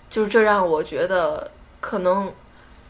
[0.09, 2.31] 就是这让我觉得可能。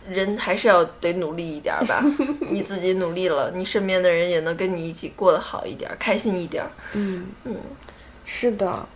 [0.07, 2.03] 人还是要得努力一点吧，
[2.49, 6.63] 你自己努力了，你身边的人也能跟你一起过得好一点，开心一点。
[6.93, 7.55] 嗯嗯，
[8.23, 8.87] 是的，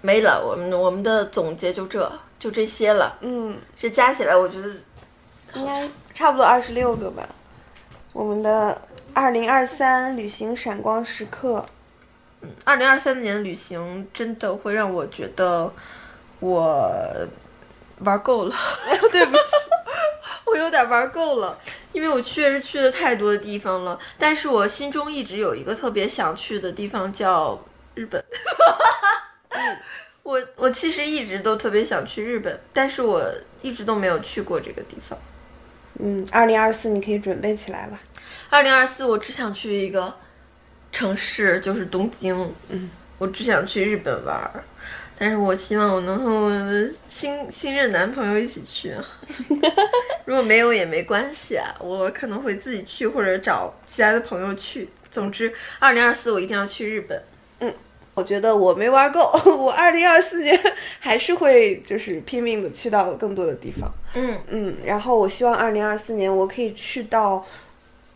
[0.00, 3.16] 没了，我们我们的总结就这就这些了。
[3.20, 4.68] 嗯，这加起来我觉得
[5.54, 7.26] 应该差不多二十六个吧。
[8.12, 8.80] 我们的
[9.14, 11.64] 二零二三旅行闪光时刻。
[12.40, 15.72] 嗯，二零二三年旅行真的会让我觉得
[16.40, 16.92] 我
[18.00, 18.54] 玩够了。
[19.10, 19.42] 对不起。
[20.50, 21.58] 我有点玩够了，
[21.92, 23.98] 因为我确实去了太多的地方了。
[24.18, 27.62] 但是我心中一直有一个特别想去的地方，叫
[27.94, 28.22] 日本。
[30.22, 33.24] 我我其实一直都特别想去日本，但是我
[33.62, 35.18] 一直都没有去过这个地方。
[36.00, 37.98] 嗯，二零二四你可以准备起来了。
[38.50, 40.14] 二零二四我只想去一个
[40.92, 42.54] 城市，就是东京。
[42.68, 44.50] 嗯，我只想去日本玩。
[45.18, 49.04] 但是我希望我能和我的新新任男朋友一起去，啊
[50.24, 54.88] 如果没有也没关系啊，我可能会自己去或者找其他的朋友去。
[55.10, 57.20] 总之，二零二四我一定要去日本。
[57.60, 57.74] 嗯，
[58.14, 59.20] 我觉得我没玩够，
[59.58, 60.56] 我二零二四年
[61.00, 63.90] 还是会就是拼命的去到更多的地方。
[64.14, 67.44] 嗯嗯，然后我希望二零二四年我可以去到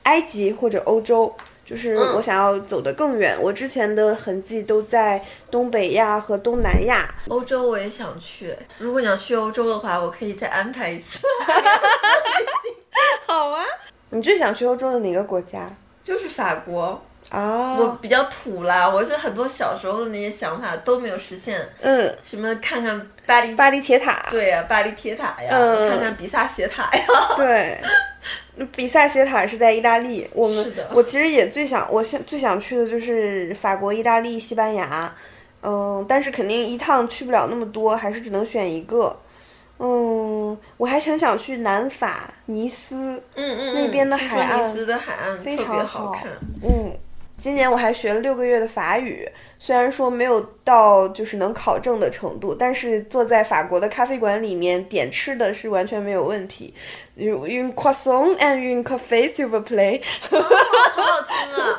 [0.05, 1.34] 埃及或者欧洲。
[1.72, 5.18] 就是我想要走得更远，我之前的痕迹都在
[5.50, 7.08] 东北亚和东南亚。
[7.28, 11.26] 欧洲我也想去，如果你要去欧洲的话，我可以再安排一次。
[13.26, 13.64] 好啊，
[14.10, 15.66] 你最想去欧洲的哪个国家？
[16.04, 17.02] 就是法国。
[17.30, 21.66] 啊，我比较土啦，我是很多小时候的那些想法都没有实现。
[21.80, 25.48] 嗯，什么看看巴黎巴黎铁塔，对呀，巴黎铁塔呀，
[25.88, 27.06] 看看比萨斜塔呀。
[27.34, 27.80] 对，
[28.74, 30.28] 比萨斜塔是在意大利。
[30.34, 35.14] 我们我其实也最想，我现最想去的就是法国、意大利、西班牙。
[35.62, 39.16] 嗯，但是肯定一趟去不了那么多，还是只能选一个。
[39.78, 46.26] 嗯，我还很想去南法尼斯，嗯嗯，那边的海岸，尼斯的海岸非常好看。
[46.62, 46.92] 嗯。
[47.43, 49.28] 今年我还学了六个月的法语，
[49.59, 56.72] 虽然说没有到就是能考证的程度，但是坐在法国的咖啡馆里面点吃的是完全没有问题。
[57.16, 60.01] Un croissant and un café s'il vous plaît。
[60.20, 61.78] 好好听啊！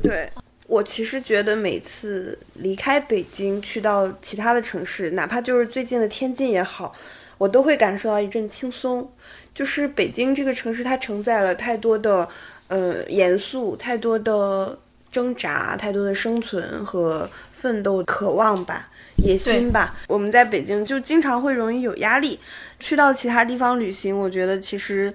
[0.02, 0.30] 对，
[0.66, 6.94] 我其实觉得每次离开北京去到其他的城市，哪怕就是最近的天津也好，
[7.36, 9.12] 我都会感受到一阵轻松。
[9.54, 12.26] 就是北京这个城市，它承载了太多的
[12.68, 14.78] 呃严肃，太多的。
[15.12, 18.88] 挣扎太多的生存和奋斗渴望吧，
[19.18, 19.94] 野心吧。
[20.08, 22.40] 我们在北京就经常会容易有压力，
[22.80, 25.12] 去到其他地方旅行，我觉得其实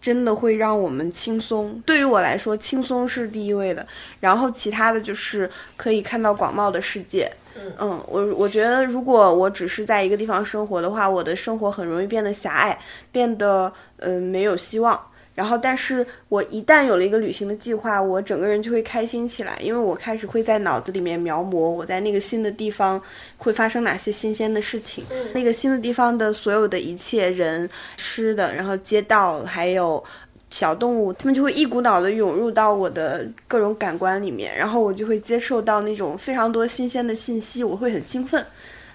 [0.00, 1.82] 真的会让我们轻松。
[1.84, 3.86] 对于我来说，轻松是第一位的，
[4.20, 7.30] 然后其他的就是可以看到广袤的世界。
[7.78, 12.78] 嗯，我我觉得如果我只是在一个地方生活的话，我的生活很容易变得狭隘，
[13.10, 14.98] 变得嗯没有希望。
[15.34, 23.00] 然后，但是我一旦有了一个旅行的计划，我整个人就会开心起来，因为我开始会在脑子里面描摹我在那个新的地方
[23.38, 30.02] 会发生哪些新鲜的事情，那个新的地方的所有的一切人、吃的，然后街道还有
[30.50, 38.44] 小动物，他们就会一股脑的涌入到我的各种感官里面，然后我就会接受到那种非常多新鲜的信息，我会很兴奋。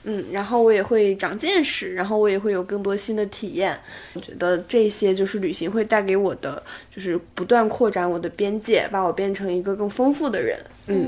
[0.08, 3.78] 嗯，然后我也会长见识，然后我也会有更多新的体验。
[4.14, 6.62] 我觉得这些就是旅行会带给我的，
[6.96, 10.60] 就是不断扩展我的边界，把我变成一个更丰富的人。
[10.88, 11.08] 嗯，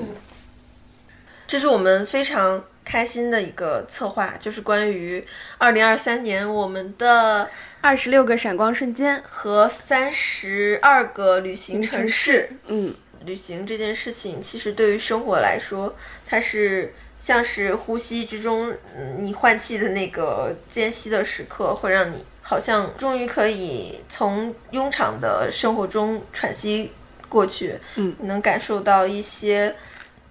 [1.45, 5.23] 这是我们非常开心的一个策划，就是关于
[5.59, 7.47] 二零二三年我们的
[7.81, 12.49] 二十六个闪光瞬间和三十二个旅行城市。
[12.65, 12.95] 嗯，
[13.25, 15.95] 旅行这件事情，其实对于生活来说，
[16.25, 18.73] 它是像是呼吸之中，
[19.19, 26.91] 你换气的那个间隙的时刻，会让你好像终于可以从庸常的生活中喘息
[27.27, 27.77] 过去。
[27.95, 29.75] 嗯，能感受到一些。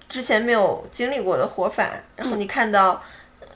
[0.08, 3.02] 之前没有经历过的活法，然后你看到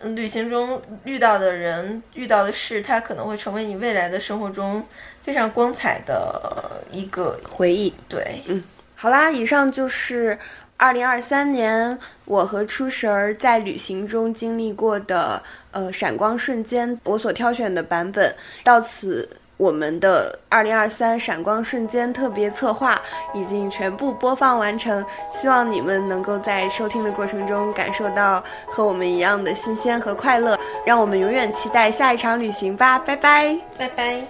[0.02, 4.84] 旅行中遇到的人、遇到的事，它可能会成为你未来的生活中
[5.22, 7.94] 非常光彩的一个回忆。
[8.08, 8.64] 对，嗯，
[8.96, 10.36] 好啦，以上就是
[10.80, 19.28] 二零二三年我和初神儿在旅行中经历过的呃闪光瞬间，我所挑选的版本到此。
[19.58, 22.98] 我们的二零二三闪光瞬间特别策划
[23.34, 30.58] 已经全部播放完成，希望你们能够在收听的过程中感受到和我们一样的新鲜和快乐。
[30.86, 34.22] 让我们永远期待下一场旅行吧，拜拜，拜拜。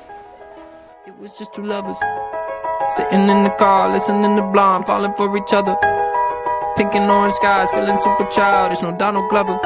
[6.81, 8.81] Thinking orange skies, feeling super childish.
[8.81, 9.61] No Donald Glover.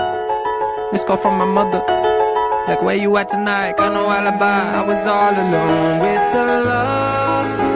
[0.91, 1.79] This call from my mother.
[2.67, 3.77] Like, where you at tonight?
[3.77, 4.81] Got no alibi.
[4.81, 7.74] I was all alone with the love.